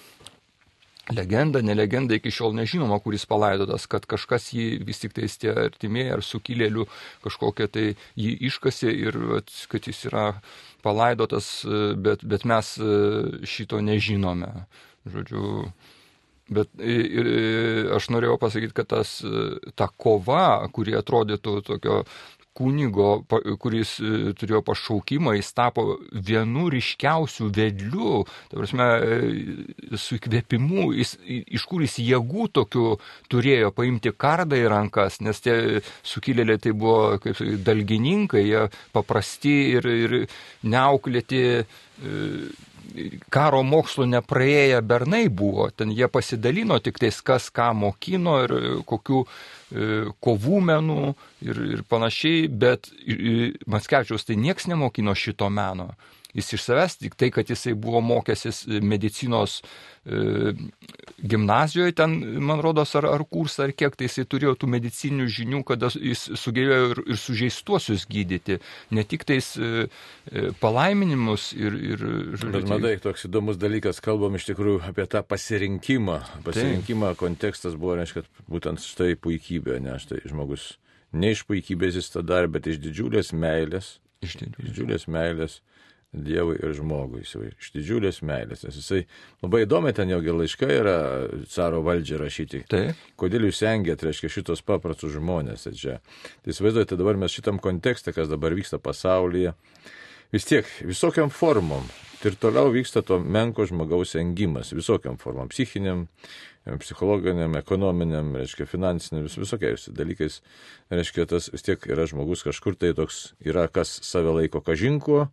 legenda, 1.09 1.63
ne 1.65 1.75
legenda, 1.75 2.17
iki 2.19 2.33
šiol 2.35 2.55
nežinoma, 2.57 2.99
kuris 3.03 3.25
palaidotas, 3.29 3.87
kad 3.91 4.07
kažkas 4.09 4.51
jį 4.55 4.67
vis 4.87 5.01
tik 5.03 5.15
tais 5.17 5.39
tie 5.41 5.53
artimieji 5.55 6.13
ar 6.15 6.25
sukilėlių 6.25 6.87
kažkokie 7.25 7.69
tai 7.73 7.87
jį 8.19 8.35
iškasi 8.51 8.93
ir 8.93 9.19
kad 9.73 9.89
jis 9.89 10.05
yra 10.11 10.27
palaidotas, 10.85 11.65
bet, 11.97 12.23
bet 12.23 12.45
mes 12.49 12.75
šito 13.49 13.81
nežinome. 13.83 14.53
Žodžiu, 15.07 15.71
Bet 16.49 16.71
ir, 16.81 17.27
aš 17.93 18.07
norėjau 18.09 18.39
pasakyti, 18.41 18.73
kad 18.73 18.87
tas, 18.89 19.19
ta 19.77 19.85
kova, 20.01 20.65
kuri 20.73 20.95
atrodytų 20.97 21.59
tokio 21.67 21.99
kunigo, 22.59 23.23
kuris 23.63 23.97
e, 24.03 24.33
turėjo 24.39 24.63
pašaukimą, 24.67 25.35
jis 25.37 25.53
tapo 25.57 25.85
vienu 26.11 26.67
ryškiausių 26.75 27.49
vedlių, 27.55 28.15
ta 28.51 28.59
prasme, 28.59 28.89
e, 28.99 29.99
su 30.01 30.19
įkvėpimu, 30.19 30.89
jis, 30.99 31.15
iš 31.29 31.67
kur 31.71 31.85
jis 31.85 31.99
jėgų 32.03 32.49
tokių 32.59 32.87
turėjo 33.31 33.71
paimti 33.77 34.15
kardą 34.25 34.59
į 34.59 34.71
rankas, 34.73 35.21
nes 35.25 35.43
tie 35.45 35.83
sukilėliai 36.03 36.63
tai 36.65 36.75
buvo 36.75 37.19
kaip 37.23 37.43
dalgininkai, 37.67 38.43
jie 38.49 38.67
paprasti 38.97 39.55
ir, 39.77 39.91
ir 40.07 40.17
neauklėti 40.67 41.45
e, 41.59 41.63
karo 43.33 43.63
mokslo 43.67 44.07
nepraėję 44.09 44.81
bernai 44.83 45.29
buvo, 45.29 45.69
ten 45.71 45.93
jie 45.95 46.09
pasidalino 46.13 46.79
tik 46.83 47.01
tais, 47.03 47.21
kas 47.25 47.49
ką 47.55 47.71
mokino 47.77 48.39
ir 48.47 48.55
kokių 48.89 49.23
e, 49.25 49.89
kovų 50.25 50.61
menų 50.71 51.01
ir, 51.47 51.63
ir 51.79 51.85
panašiai, 51.89 52.49
bet 52.49 52.91
Matskevičiaus 53.67 54.29
tai 54.29 54.39
nieks 54.41 54.69
nemokino 54.71 55.15
šito 55.19 55.51
meno 55.53 55.93
jis 56.39 56.55
iš 56.57 56.65
savęs, 56.65 56.97
tik 57.03 57.17
tai, 57.19 57.31
kad 57.35 57.51
jisai 57.51 57.75
buvo 57.79 58.01
mokęsis 58.05 58.65
medicinos 58.83 59.59
e, 60.07 60.55
gimnazijoje, 61.19 61.95
ten, 61.99 62.15
man 62.45 62.63
rodos, 62.65 62.95
ar, 62.99 63.09
ar 63.11 63.25
kursą, 63.29 63.67
ar 63.67 63.75
kiek, 63.77 63.99
tai 63.99 64.09
jisai 64.09 64.25
turėjo 64.31 64.55
tų 64.63 64.71
medicinių 64.77 65.29
žinių, 65.37 65.63
kada 65.69 65.91
jis 65.95 66.25
sugebėjo 66.39 66.81
ir, 66.93 67.03
ir 67.15 67.21
sužeistuosius 67.21 68.09
gydyti, 68.11 68.59
ne 68.95 69.07
tik 69.09 69.27
tais 69.29 69.53
e, 69.59 69.87
e 70.33 70.49
palaiminimus 70.63 71.53
ir... 71.59 71.79
ir 71.93 72.09
Bet 72.49 72.69
matai, 72.71 72.97
toks 73.03 73.29
įdomus 73.29 73.61
dalykas, 73.61 74.03
kalbam 74.05 74.39
iš 74.39 74.51
tikrųjų 74.53 74.83
apie 74.89 75.09
tą 75.11 75.25
pasirinkimą. 75.27 76.21
Pasirinkimą 76.47 77.15
tai. 77.15 77.23
kontekstas 77.27 77.79
buvo, 77.79 77.99
reiškia, 78.01 78.27
būtent 78.51 78.83
štai 78.85 79.15
puikybė, 79.21 79.81
ne 79.85 79.99
štai 80.03 80.25
žmogus 80.27 80.77
ne 81.13 81.33
iš 81.33 81.45
puikybės 81.49 81.99
jis 81.99 82.11
tą 82.13 82.23
darė, 82.27 82.51
bet 82.53 82.69
iš 82.69 82.81
didžiulės 82.83 83.33
meilės. 83.33 83.97
Iš 84.25 84.39
didžiulės, 84.41 84.69
didžiulės 84.69 85.09
meilės 85.09 85.61
Dievui 86.09 86.55
ir 86.57 86.73
žmogui, 86.73 87.21
iš 87.21 87.67
didžiulės 87.75 88.23
meilės. 88.25 88.63
Nes 88.65 88.77
jisai 88.81 89.03
labai 89.43 89.67
įdomi 89.67 89.91
ten 89.93 90.09
jau 90.09 90.23
laiškai 90.25 90.69
yra 90.79 90.95
caro 91.53 91.83
valdžiai 91.85 92.21
rašyti. 92.23 92.63
Taip. 92.73 93.03
Kodėl 93.21 93.45
jūs 93.45 93.61
engėt, 93.69 94.07
reiškia, 94.07 94.31
šitos 94.33 94.63
paprastus 94.65 95.13
žmonės. 95.19 95.67
Čia. 95.77 95.99
Tai 96.41 96.55
įsivaizduojate 96.55 96.97
dabar 96.97 97.21
mes 97.21 97.35
šitam 97.37 97.61
kontekste, 97.61 98.15
kas 98.17 98.31
dabar 98.33 98.57
vyksta 98.57 98.81
pasaulyje. 98.81 99.53
Vis 100.33 100.49
tiek, 100.49 100.71
visokiam 100.89 101.29
formom. 101.29 101.85
Ir 102.25 102.39
toliau 102.41 102.73
vyksta 102.73 103.03
to 103.05 103.19
menko 103.21 103.67
žmogaus 103.69 104.17
engimas. 104.17 104.73
Visokiam 104.73 105.21
formom. 105.21 105.53
Psichiniam, 105.53 106.07
psichologiniam, 106.81 107.53
ekonominiam, 107.61 108.33
reiškia, 108.41 108.65
finansiniam, 108.65 109.27
vis, 109.29 109.37
visokiais 109.37 109.85
dalykais. 109.93 110.41
Reiškia, 110.89 111.29
tas 111.29 111.53
vis 111.53 111.69
tiek 111.69 111.85
yra 111.93 112.09
žmogus 112.09 112.49
kažkur 112.49 112.81
tai 112.81 112.95
toks, 112.97 113.35
yra 113.45 113.69
kas 113.69 113.93
save 114.09 114.33
laiko 114.41 114.65
kažinkuo 114.65 115.27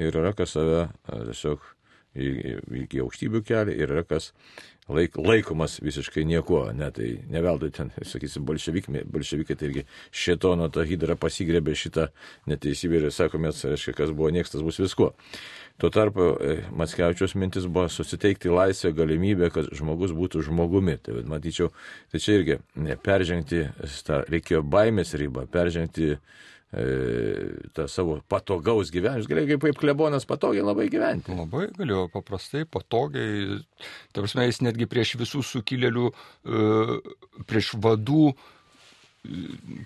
ir 0.00 0.18
yra 0.22 0.32
kas 0.36 0.56
save 0.56 0.86
tiesiog 1.08 1.72
iki 2.12 3.00
aukštybių 3.00 3.40
kelia 3.48 3.72
ir 3.72 3.92
yra 3.94 4.02
kas 4.04 4.32
laik, 4.92 5.16
laikomas 5.16 5.78
visiškai 5.82 6.24
niekuo. 6.28 6.66
Ne, 6.76 6.90
tai 6.94 7.08
neveltui 7.32 7.70
ten, 7.72 7.92
sakysim, 8.12 8.44
bolševikai, 8.48 9.04
bolševikai 9.08 9.56
tai 9.56 9.70
irgi 9.70 9.86
šetono 10.10 10.68
tą 10.72 10.84
hydrą 10.88 11.16
pasigrėbė 11.20 11.74
šitą 11.78 12.08
neteisybę 12.50 13.00
ir 13.00 13.10
sakomės, 13.14 13.64
reiškia, 13.68 13.96
kas 14.02 14.14
buvo 14.16 14.32
nieks, 14.34 14.52
tas 14.52 14.64
bus 14.66 14.80
viskuo. 14.82 15.12
Tuo 15.80 15.88
tarpu 15.90 16.34
e, 16.36 16.58
Matskevičios 16.76 17.32
mintis 17.40 17.64
buvo 17.64 17.88
susiteikti 17.90 18.52
laisvę, 18.52 18.92
galimybę, 18.98 19.48
kad 19.54 19.72
žmogus 19.72 20.12
būtų 20.14 20.44
žmogumi. 20.50 20.98
Tai 21.02 21.22
matyčiau, 21.30 21.72
tai 22.12 22.20
čia 22.22 22.36
irgi 22.38 22.60
peržengti, 23.02 23.64
tą, 24.06 24.20
reikėjo 24.28 24.60
baimės 24.68 25.16
ribą, 25.18 25.48
peržengti 25.50 26.12
E, 26.12 26.18
tą 26.72 27.84
savo 27.90 28.16
patogaus 28.32 28.88
gyvenimą. 28.92 29.26
Galėjai 29.28 29.50
kaip, 29.50 29.64
kaip 29.66 29.80
klebonas 29.82 30.24
patogiai 30.28 30.64
labai 30.64 30.86
gyventi. 30.92 31.34
Labai 31.36 31.66
galėjo 31.76 32.06
paprastai, 32.14 32.64
patogiai. 32.64 33.58
Tarsi 34.16 34.46
jis 34.48 34.62
netgi 34.64 34.88
prieš 34.88 35.18
visų 35.20 35.42
sukilėlių, 35.44 36.08
e, 36.08 36.96
prieš 37.48 37.74
vadų 37.76 38.32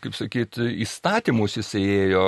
kaip 0.00 0.14
sakyt, 0.16 0.56
įstatymus 0.80 1.58
jisai 1.58 1.82
ėjo, 1.84 2.22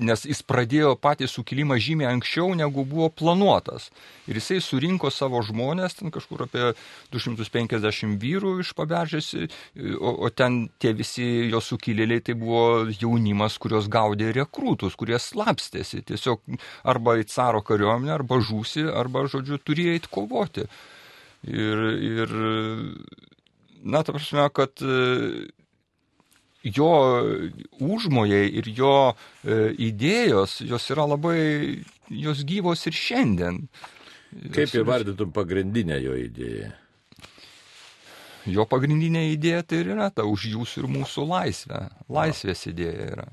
nes 0.00 0.22
jis 0.24 0.38
pradėjo 0.48 0.94
patį 0.96 1.28
sukilimą 1.28 1.76
žymiai 1.82 2.08
anksčiau, 2.08 2.54
negu 2.56 2.86
buvo 2.88 3.10
planuotas. 3.12 3.90
Ir 4.24 4.40
jisai 4.40 4.62
surinko 4.64 5.10
savo 5.12 5.42
žmonės, 5.44 5.98
ten 5.98 6.14
kažkur 6.14 6.46
apie 6.46 6.70
250 7.12 8.16
vyrų 8.22 8.54
iš 8.64 8.72
paberžės, 8.78 9.28
o, 10.00 10.14
o 10.24 10.30
ten 10.32 10.62
tie 10.80 10.94
visi 10.96 11.26
jo 11.52 11.60
sukilėliai 11.60 12.24
tai 12.24 12.36
buvo 12.40 12.86
jaunimas, 12.88 13.58
kurios 13.60 13.90
gaudė 13.92 14.32
rekrūtus, 14.38 14.96
kurie 14.96 15.20
slapstėsi. 15.20 16.00
Tiesiog 16.08 16.56
arba 16.88 17.18
į 17.20 17.28
caro 17.28 17.60
kariuomenę, 17.60 18.14
arba 18.16 18.40
žūsi, 18.40 18.86
arba, 18.88 19.26
žodžiu, 19.28 19.60
turėjo 19.60 19.98
eiti 19.98 20.12
kovoti. 20.16 20.64
Ir, 21.46 21.84
ir 22.00 22.32
na, 23.84 24.00
ta 24.00 24.16
prasme, 24.16 24.48
kad 24.56 24.80
jo 26.66 26.90
užmojai 27.80 28.46
ir 28.60 28.70
jo 28.74 28.94
e, 29.12 29.74
idėjos, 29.88 30.60
jos 30.66 30.90
yra 30.94 31.06
labai, 31.06 31.84
jos 32.10 32.42
gyvos 32.48 32.86
ir 32.88 32.96
šiandien. 32.96 33.62
Kaip 34.52 34.74
įvardytum 34.82 35.32
pagrindinę 35.34 36.00
jo 36.02 36.16
idėją? 36.18 36.72
Jo 38.46 38.66
pagrindinė 38.70 39.24
idėja 39.32 39.64
tai 39.66 39.82
ir 39.82 39.92
yra 39.96 40.10
ta 40.14 40.26
už 40.26 40.50
jūsų 40.52 40.84
ir 40.84 40.90
mūsų 41.00 41.26
laisvę. 41.30 41.80
Laisvės 42.12 42.66
idėja 42.70 43.08
yra. 43.16 43.28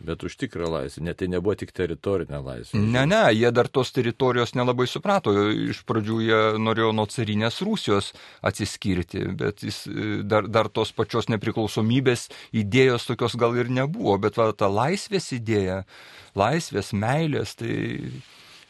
Bet 0.00 0.24
už 0.24 0.36
tikrą 0.40 0.70
laisvę, 0.72 1.02
net 1.04 1.18
tai 1.20 1.28
nebuvo 1.28 1.52
tik 1.60 1.74
teritorinė 1.76 2.40
laisvė. 2.40 2.80
Ne, 2.80 3.02
ne, 3.08 3.20
jie 3.36 3.50
dar 3.52 3.68
tos 3.68 3.92
teritorijos 3.92 4.54
nelabai 4.56 4.86
suprato. 4.88 5.34
Iš 5.52 5.82
pradžių 5.88 6.20
jie 6.24 6.40
norėjo 6.62 6.94
nuo 6.96 7.04
carinės 7.10 7.60
Rusijos 7.66 8.12
atsiskirti, 8.46 9.26
bet 9.36 9.60
jis 9.66 9.82
e, 9.90 10.08
dar, 10.24 10.48
dar 10.48 10.72
tos 10.72 10.94
pačios 10.96 11.28
nepriklausomybės 11.32 12.30
idėjos 12.56 13.10
tokios 13.10 13.36
gal 13.40 13.60
ir 13.60 13.68
nebuvo. 13.68 14.16
Bet 14.24 14.40
va, 14.40 14.50
ta 14.56 14.72
laisvės 14.72 15.30
idėja, 15.36 15.82
laisvės, 16.38 16.94
meilės, 16.96 17.58
tai 17.60 17.76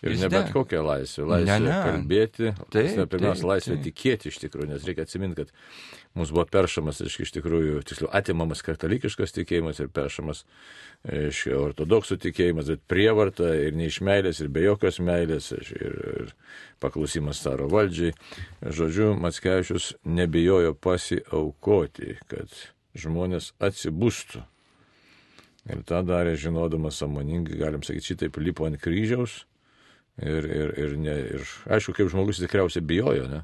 Ir 0.01 0.17
ne 0.17 0.31
bet 0.33 0.49
kokia 0.55 0.81
laisvė. 0.81 1.27
Laisvė 1.29 1.57
ne, 1.61 1.67
ne. 1.67 1.81
kalbėti. 1.85 2.53
Taip, 2.73 3.01
pirmiausia, 3.13 3.49
laisvė 3.51 3.75
taip. 3.75 3.83
tikėti 3.91 4.31
iš 4.31 4.39
tikrųjų, 4.47 4.71
nes 4.73 4.87
reikia 4.89 5.05
atsiminti, 5.05 5.45
kad 5.45 5.51
mums 6.19 6.33
buvo 6.35 6.45
peršamas, 6.51 7.01
iš, 7.05 7.19
iš 7.25 7.33
tikrųjų, 7.37 7.81
tiksliau, 7.87 8.11
atimamas 8.17 8.65
katalikiškas 8.67 9.35
tikėjimas 9.37 9.81
ir 9.83 9.91
peršamas 9.95 10.45
iš 11.07 11.45
ortodoksų 11.57 12.19
tikėjimas, 12.25 12.71
bet 12.75 12.85
prievarta 12.91 13.53
ir 13.57 13.77
ne 13.79 13.89
iš 13.91 14.01
meilės, 14.07 14.43
ir 14.43 14.51
be 14.53 14.65
jokios 14.67 15.01
meilės, 15.05 15.51
ir, 15.57 15.73
ir 15.79 16.33
paklausimas 16.83 17.43
caro 17.45 17.69
valdžiai. 17.73 18.15
Žodžiu, 18.65 19.13
Matskevičius 19.21 19.95
nebijojo 20.05 20.75
pasiaukoti, 20.75 22.19
kad 22.31 22.57
žmonės 22.99 23.53
atsibūstų. 23.63 24.43
Ir 25.71 25.85
tą 25.87 26.01
darė, 26.09 26.35
žinodamas 26.41 26.99
samoningai, 26.99 27.59
galim 27.61 27.85
sakyti, 27.87 28.15
šitaip 28.15 28.41
lipo 28.41 28.65
ant 28.67 28.81
kryžiaus 28.81 29.45
Ir, 30.21 30.45
ir, 30.45 30.73
ir, 30.77 30.97
ne, 31.01 31.15
ir 31.39 31.53
aišku, 31.73 31.95
kaip 31.97 32.11
žmogus 32.13 32.43
tikriausiai 32.43 32.85
bijojo, 32.85 33.25
ne? 33.31 33.41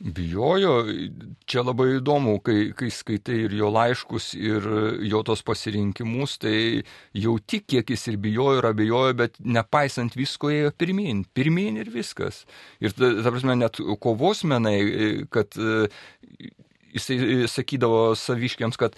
Bijojo, 0.00 0.86
čia 1.44 1.60
labai 1.60 1.98
įdomu, 1.98 2.38
kai, 2.40 2.70
kai 2.72 2.88
skaitai 2.88 3.34
ir 3.44 3.56
jo 3.58 3.68
laiškus, 3.68 4.30
ir 4.32 4.64
jo 5.04 5.20
tos 5.28 5.42
pasirinkimus, 5.44 6.38
tai 6.40 6.54
jau 7.12 7.34
tik 7.44 7.66
kiek 7.68 7.92
jis 7.92 8.06
ir 8.08 8.16
bijojo, 8.22 8.62
ir 8.62 8.68
abejojo, 8.70 9.12
bet 9.18 9.36
nepaisant 9.44 10.16
visko 10.16 10.48
ėjo 10.54 10.72
pirmin, 10.80 11.26
pirmin 11.36 11.76
ir 11.82 11.92
viskas. 11.92 12.46
Ir, 12.80 12.96
ta, 12.96 13.12
ta 13.20 13.28
prasme, 13.28 13.58
net 13.60 13.76
kovos 14.00 14.40
menai, 14.48 14.78
kad 15.28 15.52
jisai 16.96 17.44
sakydavo 17.52 18.14
saviškiams, 18.16 18.80
kad 18.80 18.96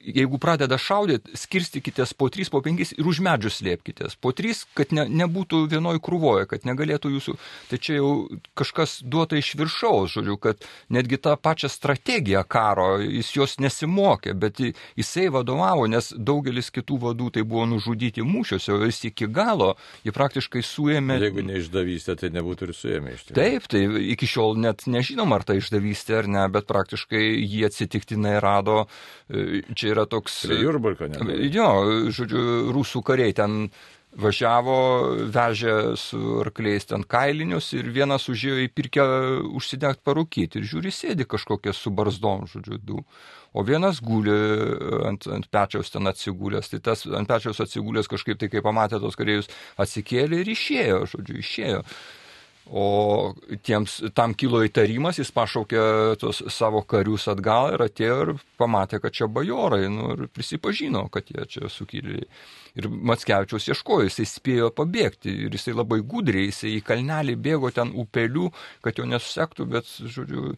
jeigu 0.00 0.38
pradeda 0.42 0.78
šaudyti, 0.80 1.36
skirstykitės 1.38 2.14
po 2.18 2.30
3, 2.32 2.50
po 2.52 2.60
5 2.64 2.94
ir 2.96 3.06
už 3.06 3.20
medžių 3.24 3.52
slėpkitės. 3.54 4.16
Po 4.20 4.32
3, 4.36 4.64
kad 4.78 4.94
ne, 4.96 5.06
nebūtų 5.22 5.62
vienoj 5.70 6.00
krūvoje, 6.04 6.48
kad 6.50 6.66
negalėtų 6.68 7.12
jūsų. 7.14 7.36
Tai 7.70 7.78
čia 7.78 7.98
jau 8.00 8.10
kažkas 8.58 8.98
duota 9.02 9.38
iš 9.38 9.52
viršaus, 9.60 10.16
žodžiu, 10.16 10.36
kad 10.42 10.66
netgi 10.92 11.20
tą 11.22 11.36
pačią 11.40 11.70
strategiją 11.70 12.42
karo 12.48 12.98
jis 13.02 13.32
jos 13.36 13.58
nesimokė, 13.62 14.34
bet 14.34 14.60
jisai 14.60 15.28
vadovavo, 15.32 15.86
nes 15.90 16.12
daugelis 16.16 16.72
kitų 16.74 17.00
vadų 17.06 17.30
tai 17.36 17.46
buvo 17.46 17.66
nužudyti 17.70 18.24
mūšiuose, 18.26 18.74
o 18.74 18.88
jis 18.88 19.04
iki 19.10 19.28
galo 19.30 19.74
jį 20.06 20.14
praktiškai 20.16 20.64
suėmė. 20.66 21.20
Jeigu 21.22 21.46
ne 21.46 21.60
išdavystė, 21.60 22.16
tai 22.20 22.32
nebūtų 22.34 22.68
ir 22.70 22.74
suėmė 22.76 23.14
iš 23.16 23.26
tikrųjų. 23.28 23.38
Taip, 23.40 23.70
tai 23.70 23.84
iki 24.14 24.28
šiol 24.30 24.58
net 24.60 24.86
nežinom, 24.90 25.32
ar 25.36 25.46
tai 25.46 25.60
išdavystė 25.60 26.20
ar 26.22 26.30
ne, 26.30 26.46
bet 26.52 26.68
praktiškai 26.70 27.22
jį 27.22 27.66
atsitiktinai 27.70 28.38
rado 28.42 28.84
čia 29.74 29.94
yra 29.94 30.06
toks... 30.10 30.42
Prie 30.48 30.60
Jurbarko, 30.64 31.08
ne? 31.10 31.38
Jo, 31.52 31.70
žodžiu, 32.12 32.44
rusų 32.74 33.02
kariai 33.06 33.34
ten 33.36 33.66
važiavo, 34.18 34.76
vežė 35.30 35.74
su 35.98 36.40
arkliais 36.42 36.88
ten 36.90 37.04
kailinius 37.06 37.70
ir 37.78 37.90
vienas 37.94 38.26
užėjo 38.30 38.58
į 38.64 38.70
pirkę 38.74 39.04
užsidegti 39.54 40.02
parūkyti 40.06 40.58
ir 40.58 40.66
žiūri, 40.66 40.90
sėdi 40.94 41.26
kažkokie 41.30 41.74
su 41.76 41.92
barzdom, 41.94 42.48
žodžiu, 42.50 42.80
du. 42.82 43.04
O 43.54 43.62
vienas 43.66 44.00
guli 44.02 44.34
ant, 45.06 45.26
ant 45.30 45.46
pečiaus 45.50 45.90
ten 45.94 46.10
atsigulęs, 46.10 46.70
tai 46.70 46.82
tas 46.90 47.06
ant 47.06 47.30
pečiaus 47.30 47.62
atsigulęs 47.62 48.10
kažkaip 48.10 48.38
tai, 48.38 48.50
kai 48.50 48.62
pamatė 48.66 49.00
tos 49.02 49.18
kareivius, 49.18 49.50
atsikėlė 49.78 50.42
ir 50.42 50.52
išėjo, 50.54 51.04
žodžiu, 51.14 51.38
išėjo. 51.42 51.84
O 52.70 53.34
tiems, 53.66 53.96
tam 54.14 54.30
kilo 54.38 54.60
įtarimas, 54.62 55.16
jis 55.18 55.32
pašaukė 55.34 55.80
tos 56.22 56.38
savo 56.54 56.84
karius 56.86 57.24
atgal 57.32 57.72
ir 57.74 57.82
atėjo 57.82 58.18
ir 58.22 58.30
pamatė, 58.62 59.00
kad 59.02 59.16
čia 59.16 59.26
bajorai, 59.26 59.88
nu, 59.90 60.12
ir 60.14 60.28
prisipažino, 60.30 61.02
kad 61.10 61.32
jie 61.34 61.48
čia 61.50 61.70
sukilėliai. 61.72 62.28
Ir 62.78 62.86
Matskevičiaus 62.86 63.66
ieškojo, 63.72 64.06
jisai 64.06 64.28
spėjo 64.30 64.70
pabėgti 64.76 65.34
ir 65.48 65.58
jisai 65.58 65.74
labai 65.74 65.98
gudriai, 66.06 66.46
jisai 66.52 66.76
į 66.76 66.86
kalnelį 66.86 67.34
bėgo 67.42 67.74
ten 67.74 67.90
upelių, 67.90 68.52
kad 68.86 69.02
jo 69.02 69.10
nesusektų, 69.10 69.66
bet, 69.74 69.90
žodžiu, 70.06 70.54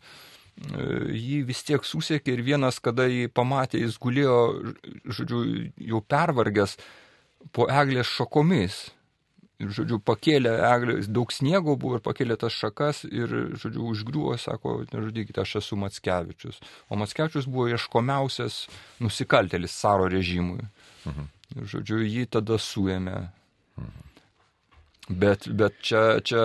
jį 1.17 1.43
vis 1.49 1.65
tiek 1.65 1.81
susiekė 1.81 2.37
ir 2.37 2.45
vienas, 2.45 2.77
kada 2.85 3.09
jį 3.09 3.31
pamatė, 3.33 3.81
jis 3.87 3.97
gulėjo, 3.97 4.41
žodžiu, 5.09 5.47
jau 5.81 6.05
pervargęs 6.05 6.77
po 7.57 7.73
eglės 7.73 8.13
šakomis 8.21 8.91
Ir, 9.63 9.71
žodžiu, 9.71 9.99
pakėlė 10.03 10.53
eglė, 10.67 10.97
daug 11.07 11.33
sniego 11.35 11.77
buvo 11.79 11.99
ir 11.99 12.05
pakėlė 12.05 12.37
tas 12.41 12.55
šakas 12.57 13.05
ir, 13.07 13.35
žodžiu, 13.55 13.85
užgriuvo, 13.93 14.35
sako, 14.41 14.81
nežudykite, 14.91 15.45
aš 15.45 15.61
esu 15.63 15.79
Matskevičius. 15.79 16.59
O 16.91 16.99
Matskevičius 16.99 17.47
buvo 17.51 17.69
ieškomiausias 17.71 18.65
nusikaltelis 19.03 19.77
caro 19.79 20.09
režimui. 20.11 20.65
Mhm. 21.07 21.29
Ir, 21.57 21.69
žodžiu, 21.77 22.01
jį 22.03 22.27
tada 22.39 22.59
suėmė. 22.63 23.21
Mhm. 23.79 24.09
Bet, 25.11 25.49
bet 25.51 25.79
čia, 25.83 26.21
čia 26.23 26.41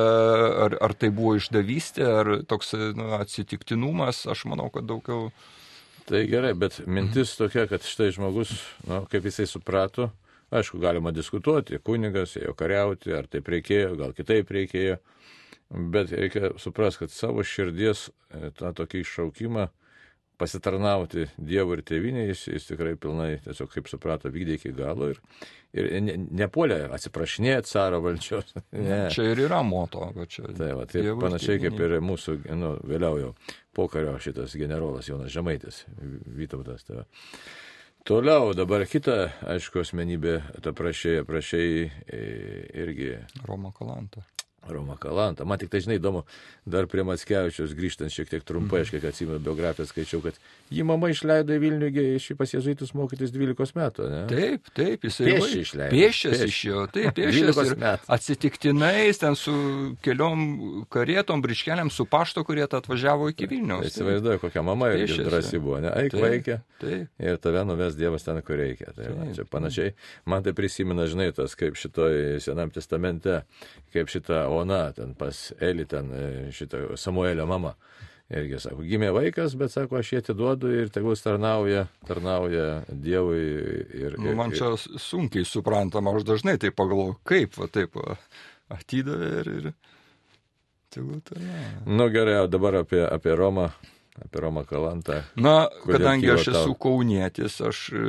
ar, 0.65 0.75
ar 0.82 0.93
tai 0.97 1.12
buvo 1.13 1.36
išdavystė, 1.38 2.06
ar 2.21 2.32
toks 2.49 2.73
nu, 2.97 3.12
atsitiktinumas, 3.19 4.25
aš 4.30 4.47
manau, 4.49 4.71
kad 4.73 4.88
daugiau. 4.89 5.30
Tai 6.08 6.21
gerai, 6.30 6.53
bet 6.56 6.80
mintis 6.88 7.36
tokia, 7.36 7.65
kad 7.67 7.84
štai 7.84 8.13
žmogus, 8.15 8.53
nu, 8.88 9.01
kaip 9.12 9.25
jisai 9.27 9.45
suprato, 9.49 10.08
Aišku, 10.51 10.79
galima 10.79 11.12
diskutuoti, 11.12 11.79
kunigas 11.83 12.38
ėjo 12.39 12.53
kariauti, 12.55 13.12
ar 13.15 13.27
taip 13.27 13.49
reikėjo, 13.51 13.97
gal 13.99 14.13
kitaip 14.15 14.51
reikėjo, 14.55 14.95
bet 15.91 16.13
reikia 16.15 16.53
suprasti, 16.62 17.03
kad 17.03 17.12
savo 17.12 17.43
širdies 17.43 18.07
e, 18.07 18.51
tą 18.55 18.71
tokį 18.77 19.03
iššaukimą 19.03 19.67
pasitarnauti 20.38 21.27
Dievui 21.41 21.79
ir 21.79 21.83
tėviniai, 21.88 22.29
jis, 22.29 22.45
jis 22.51 22.67
tikrai 22.69 22.93
pilnai, 23.01 23.29
tiesiog 23.45 23.71
kaip 23.73 23.89
suprato, 23.89 24.29
vykdė 24.33 24.57
iki 24.57 24.71
galo 24.77 25.10
ir, 25.12 25.21
ir 25.75 25.89
ne, 26.03 26.17
nepolė 26.43 26.83
atsiprašinėti 26.95 27.73
caro 27.73 28.01
valdžios. 28.05 28.53
Ne. 28.77 29.07
Čia 29.12 29.31
ir 29.31 29.41
yra 29.47 29.63
moto, 29.65 30.05
kad 30.15 30.29
čia. 30.31 30.45
Tai, 30.55 30.73
va, 30.77 30.86
tai 30.89 31.01
panašiai 31.17 31.60
kaip 31.63 31.79
ir 31.81 31.97
mūsų, 32.05 32.38
nu, 32.55 32.75
vėliau 32.88 33.17
jau 33.19 33.31
pokario 33.75 34.13
šitas 34.21 34.53
generolas 34.60 35.10
Jonas 35.10 35.33
Žemaitis, 35.33 35.83
Vytautas. 36.38 36.86
Tai 36.88 37.01
va. 37.01 37.07
Toliau 38.08 38.54
dabar 38.56 38.86
kita, 38.88 39.34
aišku, 39.52 39.82
asmenybė, 39.84 40.38
ta 40.63 40.72
prašėjai, 40.72 41.26
prašėjai 41.28 42.22
irgi. 42.80 43.10
Roma 43.43 43.74
Kalanta. 43.76 44.24
Roma 44.71 44.97
Kalanta. 45.01 45.45
Man 45.47 45.62
tik 45.62 45.71
tai 45.73 45.82
žinai 45.86 45.99
įdomu, 45.99 46.23
dar 46.67 46.88
prie 46.91 47.06
Matskevičiaus 47.08 47.75
grįžtant 47.77 48.13
šiek 48.13 48.32
tiek 48.32 48.45
trumpai, 48.47 48.84
aš 48.86 48.93
kiek 48.95 49.08
atsimenu 49.10 49.39
biografiją 49.43 49.88
skaičiau, 49.89 50.21
kad 50.25 50.39
jį 50.73 50.86
mama 50.88 51.12
išleido 51.13 51.56
į 51.56 51.62
Vilnių 51.63 51.91
iš 52.17 52.30
pas 52.39 52.53
jezuitus 52.53 52.93
mokytis 52.97 53.34
12 53.36 53.77
metų. 53.77 54.10
Ne? 54.12 54.21
Taip, 54.32 54.71
taip, 54.77 55.08
jisai 55.08 55.32
Pėsčiai 55.32 55.65
išleido. 55.65 55.91
Pėščias 55.95 56.45
iš 56.47 56.60
jo, 56.67 56.86
taip, 56.93 57.12
pėščias. 57.17 58.08
Atsitiktinai 58.17 59.08
ten 59.19 59.38
su 59.39 59.53
keliom 60.06 60.86
karietom, 60.93 61.41
briškeliam, 61.43 61.91
su 61.93 62.06
pašto, 62.10 62.43
kurie 62.47 62.65
atvažiavo 62.67 63.30
iki 63.32 63.47
Vilniaus. 63.49 63.88
Įsivaizduoju, 63.91 64.41
kokia 64.43 64.63
mama 64.65 64.91
irgi 64.95 65.23
drąsi 65.27 65.62
buvo, 65.62 65.80
ne? 65.84 65.93
Eik 66.03 66.17
vaikė. 66.17 66.60
Taip. 66.82 67.10
Ir 67.23 67.39
tave 67.41 67.63
nuves 67.65 67.97
Dievas 67.97 68.25
ten, 68.25 68.39
kur 68.45 68.60
reikia. 68.60 68.91
Tai 68.95 69.10
va, 69.15 69.27
čia 69.34 69.45
panašiai. 69.49 69.93
Man 70.30 70.45
tai 70.45 70.53
prisimena, 70.58 71.08
žinai, 71.10 71.32
tas 71.36 71.56
kaip 71.58 71.77
šitoj 71.80 72.38
Senam 72.43 72.71
testamente, 72.73 73.41
kaip 73.93 74.12
šita 74.12 74.45
Ona 74.54 74.91
ten 74.97 75.13
pas 75.17 75.54
Eli 75.60 75.86
ten 75.89 76.12
e, 76.13 76.28
šitą 76.52 76.97
Samuelio 76.97 77.47
mama. 77.50 77.76
Irgi 78.28 78.58
sako, 78.60 78.84
gimė 78.84 79.13
vaikas, 79.15 79.54
bet 79.56 79.71
sako, 79.71 80.02
aš 80.02 80.10
jį 80.12 80.17
atiduodu 80.19 80.71
ir 80.76 80.89
tegul 80.91 81.15
tarnauja, 81.15 81.86
tarnauja 82.10 82.82
Dievui. 82.91 83.43
Ir, 83.88 84.17
nu, 84.19 84.34
ir, 84.34 84.36
Man 84.36 84.52
čia 84.52 84.73
sunkiai 84.76 85.47
suprantama, 85.47 86.12
aš 86.12 86.26
dažnai 86.28 86.58
tai 86.60 86.73
pagalvoju, 86.76 87.21
kaip, 87.23 87.56
va 87.56 87.69
taip, 87.71 87.95
atidavė 88.76 89.30
ir, 89.39 89.52
ir 89.62 89.69
tegul 90.91 91.21
tarnauja. 91.23 91.86
Nu 91.88 92.10
gerai, 92.12 92.41
dabar 92.52 92.82
apie, 92.82 93.00
apie 93.08 93.38
Romą 93.39 93.69
apie 94.25 94.41
Romą 94.41 94.63
Kalantą. 94.67 95.21
Na, 95.36 95.67
kadangi 95.86 96.30
aš 96.34 96.49
esu 96.51 96.71
tau... 96.71 96.75
kaunietis, 96.88 97.60
aš 97.62 97.84
e, 97.93 98.01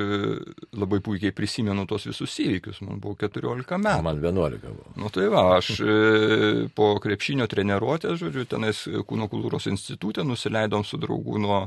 labai 0.78 1.00
puikiai 1.04 1.34
prisimenu 1.36 1.86
tos 1.90 2.08
visus 2.08 2.34
įvykius. 2.44 2.80
Man 2.86 3.02
buvo 3.04 3.18
14 3.20 3.78
metų. 3.84 4.06
Man 4.06 4.22
11 4.24 4.66
buvo. 4.66 4.96
Nu 5.00 5.12
tai 5.14 5.28
va, 5.32 5.44
aš 5.58 5.74
e, 5.82 6.66
po 6.74 6.94
krepšinio 7.04 7.48
treniruotės, 7.50 8.18
žodžiu, 8.22 8.48
tenais 8.48 8.84
kūno 9.08 9.30
kultūros 9.30 9.68
institutė 9.70 10.26
nusileidom 10.26 10.86
su 10.86 11.00
draugu 11.00 11.40
nuo 11.42 11.64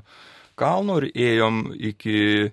kalno 0.60 0.99
ir 1.01 1.12
ėjom 1.15 1.65
iki 1.91 2.19
E, 2.19 2.51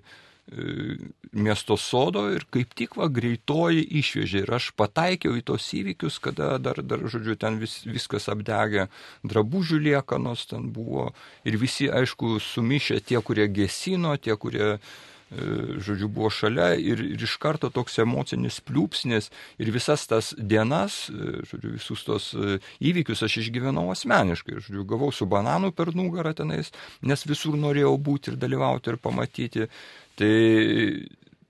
miesto 1.31 1.77
sodo 1.77 2.25
ir 2.33 2.45
kaip 2.49 2.73
tik 2.77 2.95
va 2.97 3.09
greitoji 3.11 3.83
išvežė. 4.01 4.43
Ir 4.45 4.53
aš 4.57 4.71
pataikiau 4.77 5.37
į 5.37 5.45
tos 5.51 5.67
įvykius, 5.77 6.17
kada 6.23 6.57
dar, 6.57 6.81
dar 6.81 7.05
žodžiu, 7.05 7.37
ten 7.39 7.59
vis, 7.61 7.81
viskas 7.85 8.29
apdegė, 8.31 8.87
drabužių 9.23 9.81
liekanos 9.89 10.47
ten 10.49 10.71
buvo. 10.73 11.11
Ir 11.45 11.59
visi, 11.61 11.89
aišku, 11.89 12.39
sumišę 12.41 12.99
tie, 13.05 13.21
kurie 13.21 13.45
gesino, 13.53 14.15
tie, 14.17 14.33
kurie 14.41 14.65
e, 14.73 14.79
žodžiu, 15.85 16.09
buvo 16.09 16.31
šalia 16.33 16.71
ir, 16.81 17.05
ir 17.13 17.27
iš 17.29 17.37
karto 17.37 17.69
toks 17.69 18.01
emocinis 18.01 18.57
pliūpsnis 18.65 19.29
ir 19.61 19.73
visas 19.75 20.07
tas 20.09 20.33
dienas, 20.33 21.05
e, 21.13 21.45
žodžiu, 21.45 21.75
visus 21.77 22.05
tos 22.09 22.33
įvykius 22.81 23.21
aš 23.29 23.37
išgyvenau 23.45 23.85
asmeniškai. 23.93 24.57
Žodžiu, 24.57 24.89
gavau 24.89 25.13
su 25.13 25.29
bananu 25.29 25.69
per 25.71 25.93
nugarą 25.93 26.33
tenais, 26.33 26.73
nes 27.05 27.25
visur 27.29 27.53
norėjau 27.53 27.97
būti 28.01 28.33
ir 28.33 28.41
dalyvauti 28.41 28.95
ir 28.95 29.01
pamatyti. 29.01 29.69
Tai, 30.19 30.35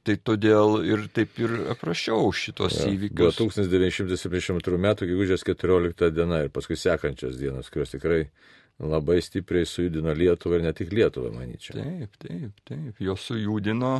tai 0.05 0.15
todėl 0.21 0.79
ir 0.85 1.07
taip 1.13 1.39
ir 1.41 1.55
aprašiau 1.73 2.29
šitos 2.35 2.77
ja, 2.83 2.91
įvykius. 2.93 3.39
Buvo 3.39 3.49
1972 3.49 4.81
metų, 4.85 5.09
gegužės 5.09 5.45
14 5.47 6.13
diena 6.13 6.43
ir 6.45 6.53
paskui 6.53 6.77
sekančios 6.79 7.39
dienos, 7.41 7.71
kurios 7.73 7.95
tikrai 7.95 8.27
labai 8.79 9.19
stipriai 9.21 9.67
sujudino 9.67 10.13
Lietuvą 10.15 10.59
ir 10.59 10.63
ne 10.63 10.71
tik 10.75 10.93
Lietuvą, 10.95 11.33
manyčiau. 11.35 11.81
Taip, 11.81 12.13
taip, 12.21 12.61
taip. 12.67 13.01
Jo 13.03 13.15
sujudino, 13.19 13.91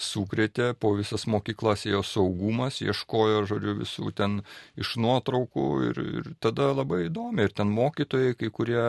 sukrėtė, 0.00 0.72
po 0.78 0.94
visas 0.98 1.28
mokyklas 1.30 1.86
jo 1.86 2.02
saugumas, 2.06 2.80
ieškojo, 2.82 3.44
žodžiu, 3.50 3.76
visų 3.84 4.10
ten 4.18 4.40
iš 4.80 4.96
nuotraukų 4.98 5.68
ir, 5.90 6.02
ir 6.18 6.32
tada 6.42 6.72
labai 6.74 7.04
įdomi. 7.06 7.46
Ir 7.46 7.54
ten 7.54 7.70
mokytojai, 7.70 8.34
kai 8.40 8.50
kurie 8.54 8.82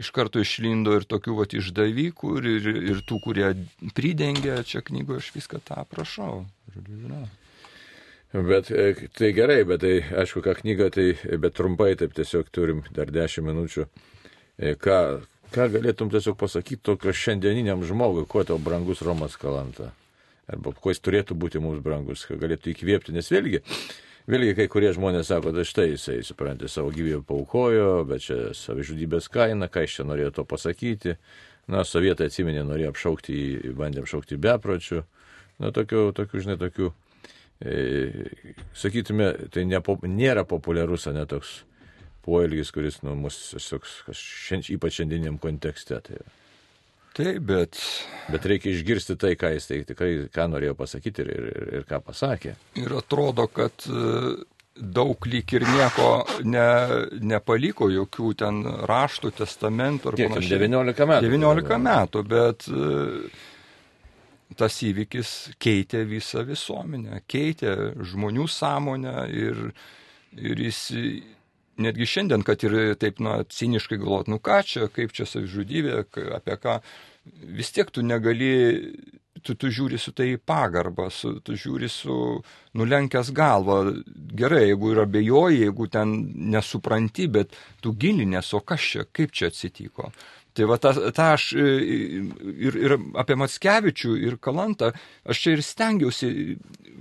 iš 0.00 0.10
karto 0.14 0.42
išlindo 0.42 0.94
ir 0.98 1.06
tokių 1.08 1.38
vat 1.38 1.54
išdavykų, 1.56 2.34
ir, 2.40 2.50
ir, 2.58 2.68
ir 2.92 3.00
tų, 3.06 3.20
kurie 3.24 3.48
pridengia, 3.96 4.60
čia 4.66 4.84
knygoje 4.84 5.22
aš 5.22 5.30
viską 5.36 5.62
tą 5.64 5.80
aprašau. 5.84 6.44
Bet 8.34 8.70
e, 8.74 9.08
tai 9.14 9.30
gerai, 9.36 9.60
bet 9.68 9.84
tai 9.84 9.98
aišku, 10.02 10.42
ką 10.42 10.56
knyga, 10.58 10.90
tai 10.94 11.12
bet 11.38 11.54
trumpai, 11.54 11.92
taip 11.98 12.16
tiesiog 12.16 12.50
turim 12.50 12.82
dar 12.94 13.12
dešimt 13.14 13.46
minučių. 13.46 13.86
E, 14.58 14.74
ką, 14.74 14.98
ką 15.54 15.68
galėtum 15.76 16.10
tiesiog 16.10 16.38
pasakyti 16.40 16.82
tokio 16.82 17.14
šiandieniniam 17.14 17.84
žmogui, 17.86 18.26
kuo 18.26 18.42
tau 18.46 18.58
brangus 18.58 19.04
Romas 19.06 19.38
Kalanta? 19.38 19.92
Arba 20.50 20.74
kuo 20.76 20.92
jis 20.92 21.00
turėtų 21.00 21.38
būti 21.38 21.62
mums 21.62 21.78
brangus, 21.84 22.26
ką 22.28 22.36
galėtų 22.42 22.74
įkvėpti, 22.74 23.14
nes 23.14 23.30
vėlgi 23.32 23.62
Vėlgi 24.24 24.54
kai 24.56 24.64
kurie 24.72 24.88
žmonės 24.96 25.28
sako, 25.28 25.50
tai 25.52 25.66
štai 25.68 25.90
jisai, 25.90 26.14
suprantate, 26.24 26.70
savo 26.72 26.88
gyvybę 26.94 27.20
paukojo, 27.28 27.88
bet 28.08 28.24
čia 28.24 28.38
savižudybės 28.56 29.28
kaina, 29.28 29.68
ką 29.68 29.82
iš 29.84 29.98
čia 29.98 30.06
norėjo 30.08 30.30
to 30.38 30.44
pasakyti. 30.48 31.18
Na, 31.68 31.82
sovietai 31.84 32.30
atsiminė, 32.30 32.62
norėjo 32.64 32.94
apšaukti, 32.94 33.36
bandė 33.76 34.00
apšaukti 34.00 34.38
bepročių. 34.40 35.02
Na, 35.60 35.70
tokių, 35.76 36.06
tokių 36.16 36.40
žinai, 36.44 36.56
tokių, 36.60 36.88
e, 37.60 37.76
sakytume, 38.76 39.28
tai 39.52 39.66
nepo, 39.68 39.98
nėra 40.08 40.46
populiarus, 40.48 41.04
ne 41.12 41.26
toks 41.28 41.58
poelgis, 42.24 42.72
kuris, 42.72 43.02
nu, 43.04 43.12
mus, 43.26 43.36
toks, 43.60 44.00
šiandien, 44.16 44.78
ypač 44.78 45.02
šiandieniam 45.02 45.36
kontekste. 45.40 46.00
Tai, 46.04 46.22
Taip, 47.14 47.44
bet. 47.46 47.78
Bet 48.32 48.46
reikia 48.48 48.72
išgirsti 48.72 49.14
tai, 49.20 49.34
ką 49.38 49.52
jis 49.54 49.68
tai 49.68 49.78
tikrai, 49.86 50.10
ką 50.34 50.48
norėjo 50.50 50.74
pasakyti 50.78 51.22
ir, 51.22 51.30
ir, 51.30 51.68
ir 51.78 51.86
ką 51.86 52.00
pasakė. 52.02 52.54
Ir 52.80 52.94
atrodo, 52.98 53.46
kad 53.52 53.86
e, 53.86 54.06
daug 54.74 55.28
lyg 55.30 55.54
ir 55.54 55.66
nieko 55.68 56.08
ne, 56.48 56.66
nepaliko, 57.22 57.90
jokių 57.92 58.30
ten 58.40 58.62
raštų, 58.90 59.34
testamentų 59.38 60.10
ar 60.10 60.18
panašiai. 60.24 60.58
19 60.64 61.08
metų. 61.12 61.28
19 61.28 61.78
metų, 61.84 62.24
bet 62.32 62.66
e, 62.72 62.88
tas 64.58 64.80
įvykis 64.88 65.34
keitė 65.62 66.02
visą 66.08 66.42
visuomenę, 66.48 67.22
keitė 67.30 67.76
žmonių 68.10 68.48
sąmonę 68.50 69.28
ir, 69.30 69.62
ir 70.34 70.66
jis 70.66 70.82
netgi 71.80 72.06
šiandien, 72.06 72.44
kad 72.46 72.62
ir 72.66 72.94
taip, 73.00 73.20
na, 73.24 73.40
ciniškai 73.48 73.98
galvot, 74.02 74.30
nu 74.30 74.40
ką 74.42 74.60
čia, 74.66 74.88
kaip 74.92 75.14
čia 75.16 75.26
savižudybė, 75.28 76.00
apie 76.36 76.56
ką, 76.60 76.78
vis 77.56 77.72
tiek 77.74 77.90
tu 77.90 78.04
negali, 78.04 78.50
tu, 79.44 79.56
tu 79.56 79.70
žiūri 79.72 79.98
su 80.00 80.14
tai 80.16 80.34
pagarbą, 80.38 81.08
su, 81.12 81.36
tu 81.44 81.56
žiūri 81.58 81.90
su 81.92 82.16
nulenkęs 82.78 83.32
galvą. 83.36 83.80
Gerai, 84.36 84.68
jeigu 84.70 84.94
yra 84.94 85.08
bejoji, 85.10 85.64
jeigu 85.66 85.88
ten 85.92 86.14
nesupranti, 86.54 87.28
bet 87.32 87.56
tu 87.84 87.94
gilinės, 87.98 88.54
o 88.56 88.62
kas 88.64 88.90
čia, 88.92 89.08
kaip 89.12 89.34
čia 89.34 89.50
atsitiko. 89.52 90.12
Tai 90.54 90.66
va 90.70 90.78
tą, 90.78 90.92
tą 91.10 91.28
aš 91.34 91.48
e, 91.58 91.68
ir, 92.66 92.76
ir 92.78 92.96
apie 93.18 93.34
Matskevičių 93.40 94.12
ir 94.22 94.36
Kalantą, 94.42 94.92
aš 95.26 95.40
čia 95.42 95.54
ir 95.56 95.62
stengiausi 95.66 96.28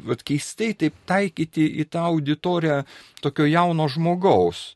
va, 0.07 0.17
keistai 0.17 0.71
taip 0.77 0.95
taikyti 1.09 1.67
į 1.83 1.85
tą 1.93 2.07
auditoriją 2.09 2.79
tokio 3.21 3.45
jauno 3.45 3.85
žmogaus. 3.93 4.71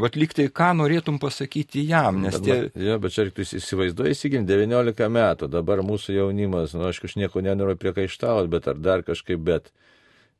Vat 0.00 0.14
lyg 0.18 0.32
tai 0.34 0.46
ką 0.54 0.70
norėtum 0.78 1.18
pasakyti 1.22 1.82
jam, 1.86 2.20
nes 2.22 2.36
bet, 2.38 2.46
tie... 2.46 2.84
Jo, 2.86 2.98
bet 3.02 3.14
čia 3.14 3.26
reiktų 3.26 3.46
įsivaizduoti, 3.58 4.14
įsiginti 4.14 4.54
19 4.54 5.08
metų, 5.10 5.48
dabar 5.50 5.82
mūsų 5.86 6.14
jaunimas, 6.14 6.76
nu 6.78 6.86
aš 6.86 7.02
kažnieko 7.02 7.42
nenoriu 7.42 7.74
priekaištauti, 7.78 8.50
bet 8.52 8.68
ar 8.70 8.78
dar 8.78 9.02
kažkaip, 9.06 9.42
bet 9.42 9.72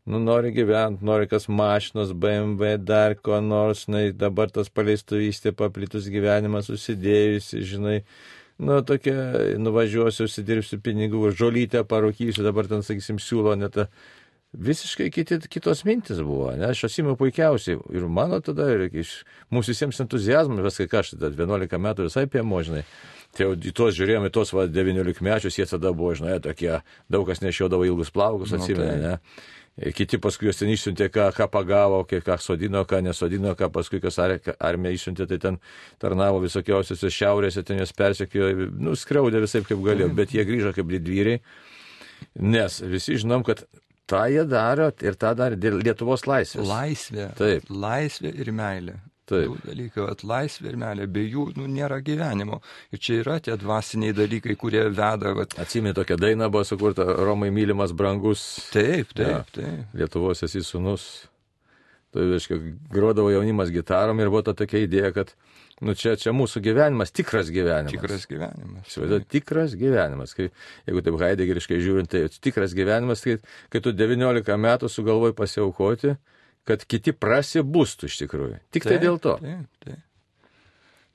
nu, 0.07 0.21
nori 0.23 0.53
gyventi, 0.57 1.05
nori 1.05 1.29
kas 1.31 1.49
mašinos, 1.49 2.13
BMW, 2.17 2.77
dar 2.79 3.17
ko 3.21 3.41
nors, 3.45 3.87
na, 3.91 4.07
dabar 4.17 4.51
tas 4.53 4.71
paleistuvystė 4.73 5.53
paplitus 5.57 6.09
gyvenimas 6.13 6.71
susidėjusi, 6.71 7.65
žinai, 7.75 7.99
nu, 8.61 8.81
tokia, 8.87 9.17
nuvažiuosiu, 9.61 10.29
užsidirbsiu 10.29 10.81
pinigų, 10.85 11.29
žolytę 11.37 11.85
parūkysiu, 11.89 12.45
dabar 12.47 12.71
ten, 12.71 12.85
sakysim, 12.87 13.21
siūlo 13.23 13.57
net 13.61 13.77
tą. 13.77 13.91
Visiškai 14.51 15.13
kiti, 15.15 15.37
kitos 15.47 15.85
mintis 15.87 16.19
buvo, 16.27 16.49
ne, 16.59 16.73
aš 16.73 16.89
atsimenu 16.89 17.15
puikiausiai 17.15 17.77
ir 17.95 18.09
mano 18.11 18.41
tada, 18.43 18.65
ir 18.75 18.89
iš 18.91 19.21
mūsų 19.55 19.77
visiems 19.77 20.01
entuzijazmas, 20.03 20.65
viskai 20.67 20.89
ką 20.91 21.05
aš 21.05 21.13
tada 21.15 21.31
11 21.31 21.79
metų 21.79 22.09
visai 22.09 22.25
piemo, 22.27 22.59
žinai, 22.67 22.83
Tai 23.31 23.47
jau 23.47 23.53
į 23.55 23.71
tuos 23.77 23.95
žiūrėjome, 23.95 24.27
į 24.27 24.35
tuos 24.35 24.51
va, 24.57 24.65
19 24.67 25.23
mečius, 25.23 25.55
jie 25.59 25.67
tada 25.71 25.93
buvo, 25.95 26.17
žinai, 26.19 26.41
tokie, 26.43 26.81
daug 27.13 27.29
kas 27.29 27.43
nešiodavo 27.45 27.87
ilgus 27.87 28.11
plaukus, 28.15 28.51
Nu, 28.51 28.59
atsimenė, 28.59 28.97
tai. 28.97 29.03
ne? 29.05 29.60
E, 29.79 29.93
Kiti 29.97 30.19
paskui 30.23 30.49
juos 30.49 30.59
ten 30.61 30.71
išsiuntė, 30.73 31.11
ką, 31.15 31.29
ką 31.37 31.47
pagavo, 31.53 32.03
ką, 32.09 32.21
ką 32.27 32.37
sodino, 32.43 32.83
ką 32.89 33.03
nesodino, 33.07 33.55
ką 33.59 33.71
paskui 33.73 34.01
kas 34.03 34.19
ar, 34.23 34.37
armija 34.59 34.97
išsiuntė, 34.97 35.29
tai 35.31 35.39
ten 35.43 35.61
tarnavo 36.03 36.41
visokiausiose 36.43 37.13
šiaurėse, 37.15 37.65
ten 37.67 37.81
juos 37.81 37.95
persekiojo, 37.97 38.71
nu, 38.81 38.97
skriaudė 38.99 39.45
visai 39.47 39.63
kaip 39.67 39.85
galėjo, 39.85 40.11
bet 40.17 40.35
jie 40.37 40.47
grįžo 40.49 40.75
kaip 40.77 40.91
didvyriai, 40.91 41.41
nes 42.43 42.81
visi 42.91 43.21
žinom, 43.23 43.47
kad 43.47 43.63
tą 44.11 44.25
jie 44.33 44.45
daro 44.49 44.91
ir 45.07 45.17
tą 45.21 45.37
darė 45.39 45.59
dėl 45.61 45.79
Lietuvos 45.85 46.27
laisvės. 46.27 46.67
Laisvė. 46.67 47.31
Taip. 47.39 47.71
Laisvė 47.71 48.35
ir 48.43 48.53
meilė. 48.57 48.99
Taip. 49.31 49.57
Dalykai, 49.63 50.05
at 50.11 50.25
laisvė 50.27 50.73
ir 50.73 50.79
meilė, 50.81 51.07
be 51.07 51.23
jų 51.23 51.45
nu, 51.57 51.69
nėra 51.71 52.01
gyvenimo. 52.03 52.61
Ir 52.91 52.99
čia 52.99 53.21
yra 53.23 53.37
tie 53.41 53.55
dvasiniai 53.61 54.15
dalykai, 54.17 54.57
kurie 54.59 54.83
veda. 54.91 55.35
Vat, 55.39 55.55
Atsimė 55.63 55.93
tokia 55.95 56.19
daina 56.19 56.49
buvo 56.51 56.65
sukurta 56.67 57.07
Romai 57.21 57.53
mylimas 57.55 57.95
brangus. 57.95 58.43
taip, 58.75 59.15
taip, 59.15 59.29
Jo. 59.31 59.45
taip. 59.61 59.95
Lietuvos 59.95 60.43
esi 60.49 60.65
sunus. 60.67 61.07
Tai, 62.11 62.25
reiškia, 62.27 62.57
grodavo 62.91 63.31
jaunimas 63.31 63.71
gitarom 63.71 64.19
ir 64.19 64.33
buvo 64.33 64.43
ta 64.43 64.51
tokia 64.59 64.81
idėja, 64.83 65.13
kad, 65.15 65.29
nu, 65.79 65.95
čia, 65.95 66.17
čia 66.19 66.33
mūsų 66.35 66.59
gyvenimas, 66.65 67.13
tikras 67.15 67.53
gyvenimas. 67.55 67.95
Tikras 67.95 68.25
gyvenimas. 68.27 68.89
Įsivaizduoju, 68.91 69.27
tikras 69.31 69.77
gyvenimas. 69.79 70.35
Kai, 70.35 70.49
jeigu 70.91 71.05
taip 71.07 71.21
haidegeriškai 71.23 71.79
žiūrint, 71.85 72.11
tai 72.11 72.25
tikras 72.43 72.75
gyvenimas, 72.75 73.23
tai 73.23 73.37
kai 73.71 73.85
tu 73.85 73.95
19 73.95 74.59
metų 74.67 74.91
sugalvoji 74.91 75.39
pasiaukoti, 75.39 76.17
kad 76.69 76.85
kiti 76.89 77.15
prasibūstų 77.17 78.11
iš 78.11 78.23
tikrųjų. 78.25 78.61
Tik 78.75 78.87
tai 78.89 79.01
dėl 79.03 79.21
to. 79.23 79.37
Taip, 79.43 79.83
taip. 79.85 80.07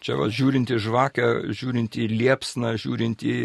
Čia 0.06 0.18
va, 0.20 0.28
žiūrint 0.30 0.70
į 0.70 0.76
žvakę, 0.84 1.28
žiūrint 1.56 1.96
į 1.98 2.06
liepsną, 2.12 2.76
žiūrint 2.78 3.24
į, 3.26 3.36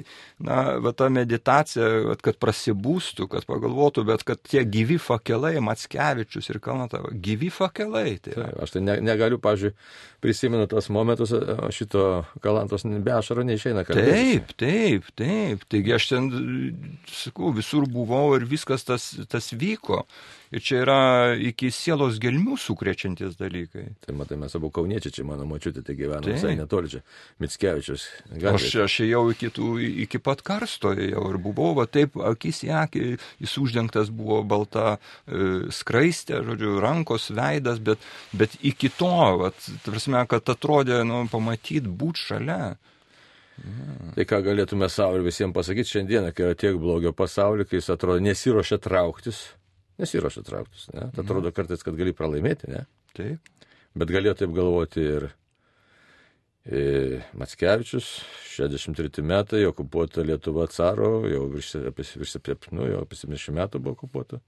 na, 0.44 0.56
va, 0.82 0.90
tą 0.92 1.06
meditaciją, 1.14 1.86
va, 2.10 2.16
kad 2.20 2.36
prasibūstų, 2.42 3.28
kad 3.32 3.46
pagalvotų, 3.48 4.04
bet 4.10 4.24
kad 4.28 4.42
tie 4.44 4.66
gyvi 4.68 4.98
fakelai, 5.00 5.54
Matskevičius 5.64 6.50
ir 6.52 6.58
Kalnatava, 6.60 7.14
gyvi 7.14 7.48
fakelai. 7.54 8.18
Tai. 8.20 8.34
Taip, 8.34 8.58
Aš 8.66 8.74
tai 8.74 8.82
ne, 8.84 8.98
negaliu, 9.06 9.38
pažiūrėjau, 9.40 9.78
prisimenu 10.20 10.66
tos 10.68 10.90
momentus, 10.92 11.32
šito 11.72 12.04
kalantos 12.44 12.84
be 12.84 13.14
ašaro 13.16 13.46
neišeina 13.48 13.86
kalbėti. 13.88 14.18
Taip, 14.20 14.52
taip, 14.60 15.08
taip. 15.22 15.64
Taigi 15.70 15.96
aš 15.96 16.10
ten, 16.10 16.28
sakau, 17.08 17.54
visur 17.56 17.88
buvau 17.88 18.34
ir 18.36 18.44
viskas 18.50 18.84
tas, 18.84 19.14
tas 19.32 19.48
vyko. 19.54 20.02
Ir 20.50 20.62
čia 20.66 20.80
yra 20.82 21.00
iki 21.38 21.68
sielos 21.70 22.16
gelmių 22.18 22.56
sukrečiantis 22.58 23.36
dalykai. 23.38 23.84
Tai 24.02 24.14
matai, 24.18 24.34
mes 24.40 24.56
abu 24.58 24.72
kauniečiai, 24.74 25.14
čia 25.14 25.24
mano 25.28 25.44
močiutė, 25.46 25.84
tai 25.86 25.94
gyvena 25.94 26.24
Taip. 26.24 26.34
visai 26.34 26.56
netoli 26.58 26.90
čia. 26.90 27.02
Mitskevičius. 27.38 28.06
Aš, 28.50 28.66
aš 28.82 28.96
ėjau 29.06 29.22
iki, 29.30 29.52
tų, 29.54 29.68
iki 30.06 30.18
pat 30.18 30.42
karsto 30.42 30.90
ėjau 30.90 31.22
ir 31.30 31.38
buvau, 31.44 31.76
va 31.78 31.86
taip, 31.86 32.18
akis 32.32 32.64
į 32.66 32.72
akį, 32.80 33.04
jis 33.44 33.54
uždengtas 33.62 34.10
buvo 34.10 34.40
balta 34.42 34.96
e, 34.96 35.70
skraistė, 35.70 36.42
žodžiu, 36.48 36.80
rankos, 36.82 37.28
veidas, 37.30 37.78
bet, 37.78 38.02
bet 38.34 38.58
iki 38.58 38.90
to, 38.98 39.14
va, 39.44 39.52
prasme, 39.86 40.24
kad 40.34 40.50
atrodė, 40.50 41.04
nu, 41.06 41.22
pamatyti, 41.30 41.86
būti 41.86 42.26
šalia. 42.26 42.60
Tai 44.16 44.24
ką 44.26 44.42
galėtume 44.42 44.88
savo 44.90 45.18
ir 45.20 45.24
visiems 45.26 45.54
pasakyti 45.54 45.94
šiandieną, 45.94 46.34
kai 46.34 46.48
yra 46.48 46.58
tiek 46.58 46.78
blogio 46.80 47.12
pasaulio, 47.14 47.66
kai 47.68 47.78
jis 47.78 47.90
atrodo 47.94 48.22
nesiuošia 48.24 48.80
trauktis. 48.82 49.44
Nesiuošia 50.00 50.44
trauktis. 50.46 50.88
Ne? 50.94 51.10
Tai 51.14 51.24
atrodo 51.24 51.52
kartais, 51.54 51.84
kad 51.84 51.96
gali 51.98 52.14
pralaimėti, 52.16 52.70
ne? 52.72 52.86
Taip. 53.16 53.52
Bet 53.98 54.12
galėjo 54.14 54.36
taip 54.38 54.52
galvoti 54.54 55.02
ir 55.02 55.26
e, 56.64 56.82
Matskevičius, 57.38 58.08
63 58.52 59.24
metai, 59.26 59.64
okupuota 59.68 60.24
Lietuva 60.26 60.68
caro, 60.70 61.26
jau 61.28 61.44
virš, 61.50 61.74
apie, 61.90 62.06
virš, 62.22 62.36
nu, 62.70 62.86
jau 62.86 63.02
apie 63.04 63.18
70 63.18 63.56
metų 63.58 63.82
buvo 63.82 63.98
okupuota. 63.98 64.40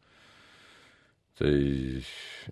Tai 1.40 1.50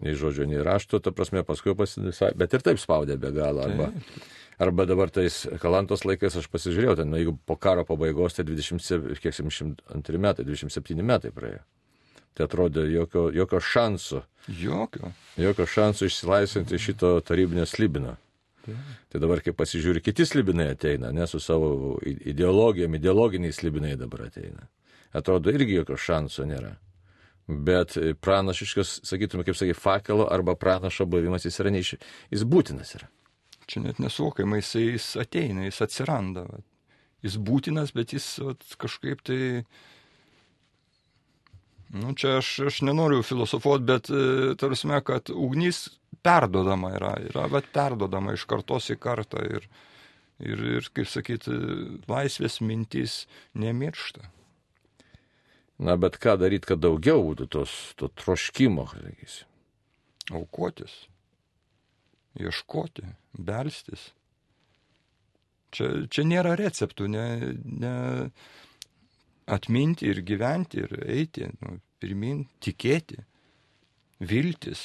nei 0.01 0.17
žodžio, 0.17 0.49
nei 0.49 0.63
rašto, 0.65 0.99
ta 1.05 1.13
prasme, 1.13 1.45
paskui 1.47 1.77
pasidisai, 1.77 2.33
bet 2.39 2.57
ir 2.57 2.65
taip 2.65 2.81
spaudė 2.81 3.19
be 3.21 3.31
galo. 3.37 3.67
Arba, 3.67 3.91
arba 4.59 4.87
dabar 4.89 5.13
tais 5.15 5.43
kalantos 5.63 6.07
laikais 6.09 6.39
aš 6.41 6.49
pasižiūrėjau, 6.51 6.97
ten, 7.03 7.13
nu, 7.13 7.21
jeigu 7.21 7.37
po 7.47 7.59
karo 7.61 7.85
pabaigos, 7.87 8.39
tai 8.39 8.49
27, 8.49 9.21
kiek 9.21 9.37
72 9.37 10.23
metai, 10.25 10.49
27 10.49 11.07
metai 11.07 11.31
praėjo. 11.37 11.61
Tai 12.35 12.47
atrodė 12.47 12.87
jokio, 12.93 13.29
jokio 13.35 13.61
šansų, 13.61 14.23
Jokio. 14.61 15.13
jokio 15.37 15.67
šansų 15.67 16.09
išsilaisvinti 16.09 16.77
iš 16.77 16.91
šito 16.91 17.15
tarybinio 17.27 17.67
slibino. 17.67 18.17
Tai 19.11 19.21
dabar, 19.23 19.41
kai 19.43 19.55
pasižiūri, 19.57 20.03
kiti 20.05 20.27
slibinai 20.29 20.69
ateina, 20.75 21.11
ne 21.17 21.27
su 21.27 21.41
savo 21.43 21.99
ideologijom, 22.05 22.95
ideologiniai 22.95 23.55
slibinai 23.57 23.97
dabar 23.99 24.29
ateina. 24.29 24.69
Atrodo, 25.17 25.51
irgi 25.51 25.81
jokio 25.81 25.97
šansų 25.99 26.47
nėra. 26.53 26.75
Bet 27.51 27.97
pranašiškas, 28.23 29.01
sakytume, 29.09 29.43
kaip 29.47 29.59
sakė, 29.59 29.75
fakelo 29.75 30.29
arba 30.31 30.55
pranašo 30.55 31.09
buvimas, 31.11 31.49
jis 31.49 31.59
yra 31.63 31.73
neiš... 31.75 31.97
Jis 32.31 32.45
būtinas 32.47 32.95
yra. 33.01 33.09
Čia 33.71 33.83
net 33.83 33.99
nesuvokiama, 34.03 34.61
jis, 34.61 34.75
jis 34.79 35.09
ateina, 35.25 35.65
jis 35.67 35.81
atsiranda. 35.83 36.45
Va. 36.47 36.61
Jis 37.27 37.41
būtinas, 37.43 37.91
bet 37.97 38.15
jis 38.15 38.29
vat, 38.45 38.69
kažkaip 38.81 39.25
tai... 39.27 39.41
Nu, 41.91 42.13
čia 42.15 42.37
aš, 42.39 42.49
aš 42.71 42.81
nenoriu 42.87 43.23
filosofuoti, 43.27 43.85
bet 43.85 44.11
e, 44.11 44.55
tarsi, 44.59 44.89
kad 45.05 45.31
ugnis 45.35 45.89
perdodama 46.23 46.93
yra, 46.95 47.15
yra 47.27 47.49
bet 47.51 47.73
perdodama 47.75 48.37
iš 48.37 48.45
kartos 48.51 48.93
į 48.95 48.97
kartą 49.03 49.43
ir, 49.43 49.67
ir, 50.39 50.63
ir 50.79 50.91
kaip 50.95 51.11
sakyti, 51.11 51.57
laisvės 52.11 52.61
mintis 52.63 53.25
nemiršta. 53.59 54.29
Na, 55.81 55.97
bet 55.97 56.21
ką 56.21 56.37
daryti, 56.39 56.69
kad 56.71 56.83
daugiau 56.85 57.25
būtų 57.25 57.49
tos, 57.57 57.75
to 57.99 58.11
troškimo, 58.21 58.85
sakysim. 58.93 59.49
Aukotis, 60.37 60.93
ieškoti, 62.39 63.09
belstis. 63.35 64.11
Čia, 65.75 65.89
čia 66.13 66.23
nėra 66.29 66.53
receptų, 66.61 67.09
ne, 67.11 67.27
ne 67.65 67.95
atminti 69.51 70.09
ir 70.11 70.23
gyventi 70.27 70.85
ir 70.85 70.95
eiti, 71.05 71.51
nu, 71.61 71.79
pirmin, 72.01 72.45
tikėti, 72.63 73.21
viltis. 74.21 74.85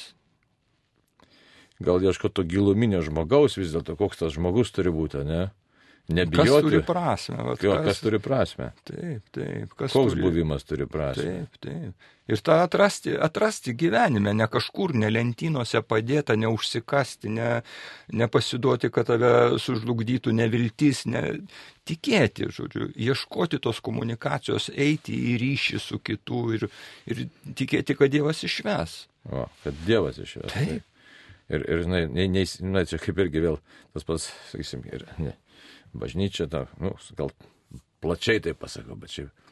Gal 1.82 2.00
ieško 2.02 2.30
to 2.32 2.44
giluminio 2.48 3.02
žmogaus 3.04 3.58
vis 3.60 3.74
dėlto, 3.74 3.98
koks 4.00 4.22
tas 4.22 4.36
žmogus 4.36 4.72
turi 4.72 4.92
būti, 4.92 5.22
ne? 5.28 5.48
Kas 6.06 6.14
Nebijoti. 6.14 6.62
turi 6.68 6.82
prasme? 6.86 7.36
Vat, 7.42 7.62
Jo, 7.62 7.80
kas 7.82 7.98
turi 7.98 8.18
prasme? 8.22 8.68
Taip, 8.86 9.24
taip. 9.34 9.72
Kas 9.74 9.90
Koks 9.90 10.12
turi, 10.12 10.22
buvimas 10.22 10.62
turi 10.62 10.86
prasme? 10.86 11.24
Taip, 11.24 11.56
taip. 11.60 12.12
Ir 12.30 12.42
tą 12.46 12.60
atrasti, 12.62 13.10
atrasti 13.18 13.74
gyvenime, 13.74 14.30
ne 14.34 14.46
kažkur, 14.50 14.94
ne 14.98 15.10
lentynose 15.10 15.82
padėta, 15.82 16.36
neužsikasti, 16.38 17.30
ne, 17.34 17.50
nepasiduoti, 18.14 18.90
kad 18.94 19.10
tave 19.10 19.58
sužlugdytų 19.62 20.34
neviltis, 20.34 21.04
ne 21.10 21.24
tikėti, 21.86 22.48
žodžiu, 22.54 22.88
ieškoti 22.94 23.58
tos 23.62 23.82
komunikacijos, 23.82 24.70
eiti 24.74 25.14
į 25.34 25.36
ryšį 25.42 25.82
su 25.82 25.98
kitu 26.02 26.42
ir, 26.54 26.68
ir 27.10 27.26
tikėti, 27.58 27.98
kad 27.98 28.14
Dievas 28.14 28.42
išves. 28.46 29.04
O, 29.30 29.48
kad 29.64 29.82
Dievas 29.86 30.22
iš 30.22 30.38
jo. 30.38 30.46
Taip. 30.54 30.86
Ir, 31.46 31.62
ir 31.62 31.82
žinai, 31.86 32.06
ne, 32.10 32.26
ne, 32.26 32.42
ne, 32.42 32.86
čia 32.90 32.98
kaip 32.98 33.18
irgi 33.22 33.42
vėl 33.42 33.60
tas 33.94 34.06
pats, 34.06 34.32
sakysim, 34.50 34.82
ir 34.90 35.04
ne, 35.22 35.36
bažnyčia, 35.94 36.48
ta, 36.50 36.66
nu, 36.82 36.94
gal 37.18 37.30
plačiai 38.02 38.42
tai 38.42 38.56
pasakau, 38.58 38.98
bet 39.00 39.14
šiaip 39.14 39.46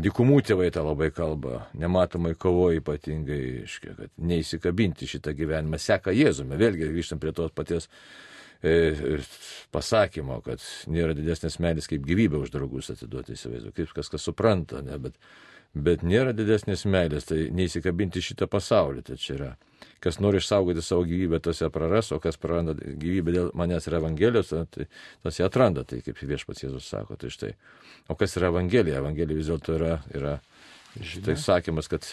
Dikumų 0.00 0.38
tėvai 0.46 0.70
tą 0.72 0.84
labai 0.86 1.10
kalba, 1.12 1.66
nematomai 1.76 2.32
kovoja 2.38 2.78
ypatingai, 2.80 3.40
iškia, 3.66 3.94
kad 3.98 4.12
neįsikabinti 4.30 5.08
šitą 5.10 5.34
gyvenimą, 5.36 5.80
seka 5.82 6.14
Jėzume. 6.14 6.56
Vėlgi 6.60 6.88
grįžtam 6.92 7.20
prie 7.20 7.32
tos 7.36 7.52
paties 7.52 7.88
e, 8.62 9.18
pasakymo, 9.74 10.38
kad 10.46 10.62
nėra 10.88 11.16
didesnės 11.18 11.58
meilės 11.60 11.90
kaip 11.90 12.06
gyvybę 12.06 12.40
už 12.40 12.54
draugus 12.54 12.92
atiduoti, 12.94 13.36
įsivaizduoju, 13.36 13.76
kaip 13.76 13.92
kas 13.98 14.12
kas 14.14 14.28
supranta, 14.30 14.80
ne, 14.86 14.96
bet, 15.02 15.18
bet 15.74 16.06
nėra 16.06 16.32
didesnės 16.38 16.86
meilės, 16.88 17.28
tai 17.28 17.48
neįsikabinti 17.52 18.22
šitą 18.24 18.48
pasaulį, 18.50 19.04
tai 19.10 19.18
čia 19.20 19.36
yra. 19.36 19.52
Kas 20.00 20.16
nori 20.16 20.40
išsaugoti 20.40 20.80
savo 20.80 21.04
gyvybę, 21.04 21.42
tas 21.44 21.60
ją 21.60 21.68
praras, 21.72 22.08
o 22.16 22.20
kas 22.24 22.38
praranda 22.40 22.72
gyvybę 22.72 23.34
dėl 23.34 23.50
manęs 23.58 23.84
ir 23.84 23.98
Evangelijos, 23.98 24.54
tai 24.72 24.86
tas 25.22 25.40
ją 25.40 25.50
atranda, 25.50 25.84
tai 25.84 26.00
kaip 26.06 26.16
viešpats 26.24 26.64
Jėzus 26.64 26.88
sako, 26.88 27.18
tai 27.20 27.28
štai. 27.34 27.52
O 28.08 28.16
kas 28.16 28.38
yra 28.40 28.48
Evangelija? 28.48 29.02
Evangelija 29.02 29.36
vis 29.36 29.50
dėlto 29.50 29.76
yra, 29.76 29.98
yra 30.16 30.38
šitai 30.96 31.36
sakymas, 31.36 31.90
kad 31.92 32.08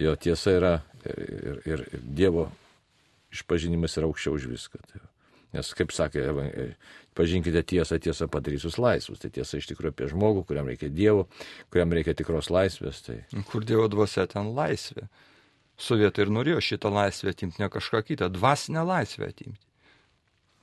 jo 0.00 0.12
tiesa 0.20 0.56
yra 0.58 0.74
ir, 1.04 1.22
ir, 1.64 1.86
ir, 1.94 2.04
Dievo 2.04 2.50
išpažinimas 3.32 3.96
yra 3.98 4.10
aukščiau 4.10 4.36
už 4.36 4.46
viską. 4.50 4.82
Tai, 4.90 5.02
nes, 5.56 5.72
kaip 5.78 5.94
sakė, 5.94 6.26
e, 6.44 6.66
pažinkite 7.18 7.62
tiesą, 7.72 7.98
tiesą 8.02 8.28
padarys 8.30 8.66
jūs 8.66 8.78
laisvus. 8.82 9.20
Tai 9.22 9.32
tiesa 9.34 9.58
iš 9.58 9.70
tikrųjų 9.72 9.94
apie 9.94 10.10
žmogų, 10.12 10.44
kuriam 10.48 10.70
reikia 10.70 10.90
Dievo, 10.92 11.26
kuriam 11.72 11.96
reikia 11.96 12.14
tikros 12.18 12.50
laisvės. 12.52 13.02
Tai 13.06 13.20
Kur 13.50 13.66
Dievo 13.66 13.88
dvasia 13.92 14.26
ten 14.30 14.52
laisvė. 14.56 15.08
Sovietai 15.80 16.26
ir 16.26 16.32
norėjo 16.34 16.60
šitą 16.64 16.92
laisvę 16.92 17.32
atimti, 17.32 17.62
ne 17.62 17.70
kažką 17.72 18.02
kitą, 18.04 18.28
dvasinę 18.32 18.84
laisvę 18.84 19.30
atimti. 19.32 19.66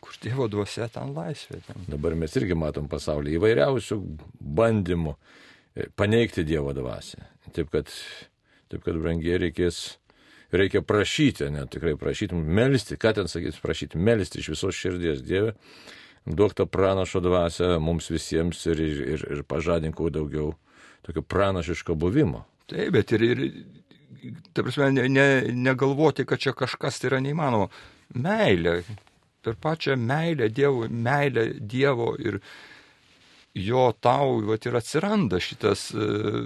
Kur 0.04 0.18
Dievo 0.22 0.46
dvasia, 0.52 0.86
ten 0.94 1.14
laisvė. 1.16 1.62
Ten. 1.66 1.86
Dabar 1.90 2.14
mes 2.20 2.36
irgi 2.38 2.56
matom 2.58 2.86
pasaulyje 2.92 3.40
įvairiausių 3.40 3.98
bandymų 4.60 5.14
e, 5.16 5.88
paneigti 5.98 6.46
Dievo 6.46 6.74
dvasę. 6.78 7.24
Taip 7.56 7.72
kad, 7.74 7.90
taip 8.70 8.86
kad 8.86 9.00
brangiai 9.02 9.40
reikės, 9.42 9.98
reikia 10.54 10.84
prašyti, 10.86 11.50
net 11.56 11.74
tikrai 11.74 11.96
prašyti, 11.98 12.38
melisti, 12.38 13.00
ką 13.00 13.16
ten 13.18 13.32
sakyti, 13.32 13.58
prašyti, 13.64 13.98
melisti 13.98 14.44
iš 14.44 14.52
visos 14.54 14.78
širdies 14.78 15.26
Dievę, 15.26 15.56
duok 16.30 16.54
tą 16.60 16.68
pranašo 16.70 17.24
dvasę 17.24 17.74
mums 17.82 18.12
visiems 18.14 18.62
ir, 18.70 18.84
ir, 18.84 19.02
ir, 19.16 19.26
ir 19.34 19.44
pažadink 19.50 19.98
kuo 19.98 20.12
daugiau 20.14 20.54
tokio 21.08 21.26
pranašiško 21.26 21.98
buvimo. 21.98 22.46
Taip, 22.68 22.92
bet 22.94 23.16
ir, 23.16 23.24
ir 23.24 23.44
ta 24.54 24.64
prasme, 24.64 24.92
ne, 24.92 25.08
ne, 25.10 25.28
negalvoti, 25.54 26.26
kad 26.26 26.40
čia 26.40 26.54
kažkas 26.58 27.00
tai 27.00 27.12
yra 27.12 27.22
neįmanoma. 27.24 27.70
Meilė, 28.18 28.80
per 29.44 29.58
pačią 29.62 29.98
meilę 30.00 30.50
Dievo, 30.54 30.88
meilę 30.90 31.48
Dievo 31.60 32.14
ir 32.20 32.40
jo 33.58 33.90
tau 34.04 34.40
vat, 34.48 34.68
ir 34.68 34.78
atsiranda 34.78 35.40
šitas 35.42 35.90
uh, 35.96 36.46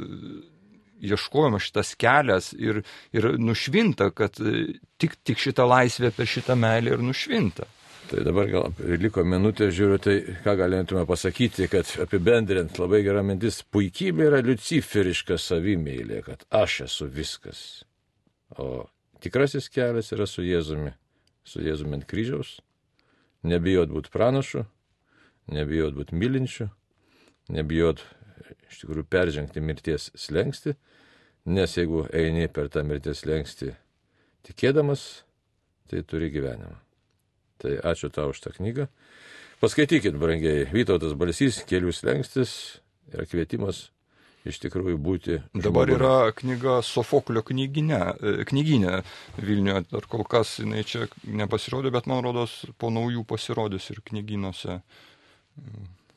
ieškojimas, 1.01 1.67
šitas 1.67 1.93
kelias 1.99 2.51
ir, 2.57 2.81
ir 3.13 3.29
nušvinta, 3.41 4.11
kad 4.15 4.39
uh, 4.41 4.71
tik, 5.01 5.17
tik 5.27 5.41
šita 5.41 5.67
laisvė 5.67 6.13
per 6.15 6.29
šitą 6.29 6.57
meilę 6.59 6.95
ir 6.95 7.05
nušvinta. 7.05 7.67
Tai 8.11 8.25
dabar 8.27 8.49
gal 8.51 8.73
liko 8.99 9.23
minutė, 9.23 9.69
žiūriu, 9.71 9.97
tai 10.03 10.13
ką 10.43 10.57
galėtume 10.59 11.05
pasakyti, 11.07 11.69
kad 11.71 11.87
apibendrint 12.03 12.75
labai 12.75 13.05
gera 13.05 13.21
mintis, 13.23 13.61
puikybė 13.71 14.25
yra 14.27 14.41
luciferiška 14.43 15.37
savimėlė, 15.39 16.17
kad 16.25 16.43
aš 16.59 16.81
esu 16.89 17.07
viskas. 17.07 17.61
O 18.59 18.89
tikrasis 19.23 19.71
kelias 19.71 20.11
yra 20.11 20.27
su 20.27 20.43
Jėzumi, 20.43 20.91
su 21.47 21.63
Jėzumi 21.63 22.01
ant 22.01 22.09
kryžiaus. 22.11 22.57
Nebijot 23.47 23.95
būti 23.95 24.11
pranašu, 24.11 24.65
nebijot 25.55 25.95
būti 25.95 26.19
mylinčiu, 26.19 26.67
nebijot 27.47 28.03
iš 28.67 28.83
tikrųjų 28.83 29.07
peržengti 29.07 29.63
mirties 29.63 30.11
slengsti, 30.19 30.75
nes 31.47 31.79
jeigu 31.79 32.09
eini 32.11 32.51
per 32.51 32.67
tą 32.75 32.83
mirties 32.83 33.23
slengsti 33.23 33.71
tikėdamas, 34.43 35.21
tai 35.87 36.03
turi 36.03 36.27
gyvenimą. 36.35 36.90
Tai 37.61 37.77
ačiū 37.93 38.09
tau 38.13 38.33
už 38.33 38.41
tą 38.43 38.53
knygą. 38.57 38.87
Paskaitykit, 39.61 40.17
brangiai, 40.17 40.65
Vytautas 40.73 41.13
Balsys, 41.13 41.61
kelių 41.69 41.93
slengstis 41.93 42.81
yra 43.13 43.27
kvietimas 43.29 43.91
iš 44.47 44.57
tikrųjų 44.63 44.97
būti. 44.97 45.37
Dabar 45.53 45.89
žmogumi. 45.89 45.97
yra 45.99 46.33
knyga 46.33 46.79
Sofoklio 46.85 47.43
knyginė, 47.45 48.01
e, 48.17 48.33
knyginė 48.49 49.01
Vilniuje, 49.37 49.85
dar 49.91 50.07
kol 50.09 50.25
kas 50.25 50.57
jinai 50.63 50.81
čia 50.87 51.05
nepasirodė, 51.25 51.91
bet 51.93 52.09
man 52.09 52.23
rodos 52.25 52.63
po 52.81 52.89
naujų 52.89 53.25
pasirodys 53.29 53.91
ir 53.93 54.01
knyginuose. 54.01 54.81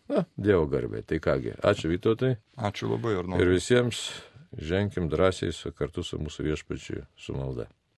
Na, 0.08 0.24
Dievo 0.36 0.66
garbė. 0.70 1.04
Tai 1.04 1.20
kągi, 1.20 1.56
ačiū 1.64 1.92
Vytautai. 1.92 2.36
Ačiū 2.56 2.88
labai 2.92 3.16
noriu. 3.20 3.44
Ir 3.44 3.56
visiems 3.56 4.06
ženkim 4.56 5.08
drąsiai 5.12 5.52
su, 5.52 5.72
kartu 5.72 6.04
su 6.04 6.20
mūsų 6.20 6.48
viešpačiu 6.48 7.04
su 7.16 7.36
malda. 7.36 7.68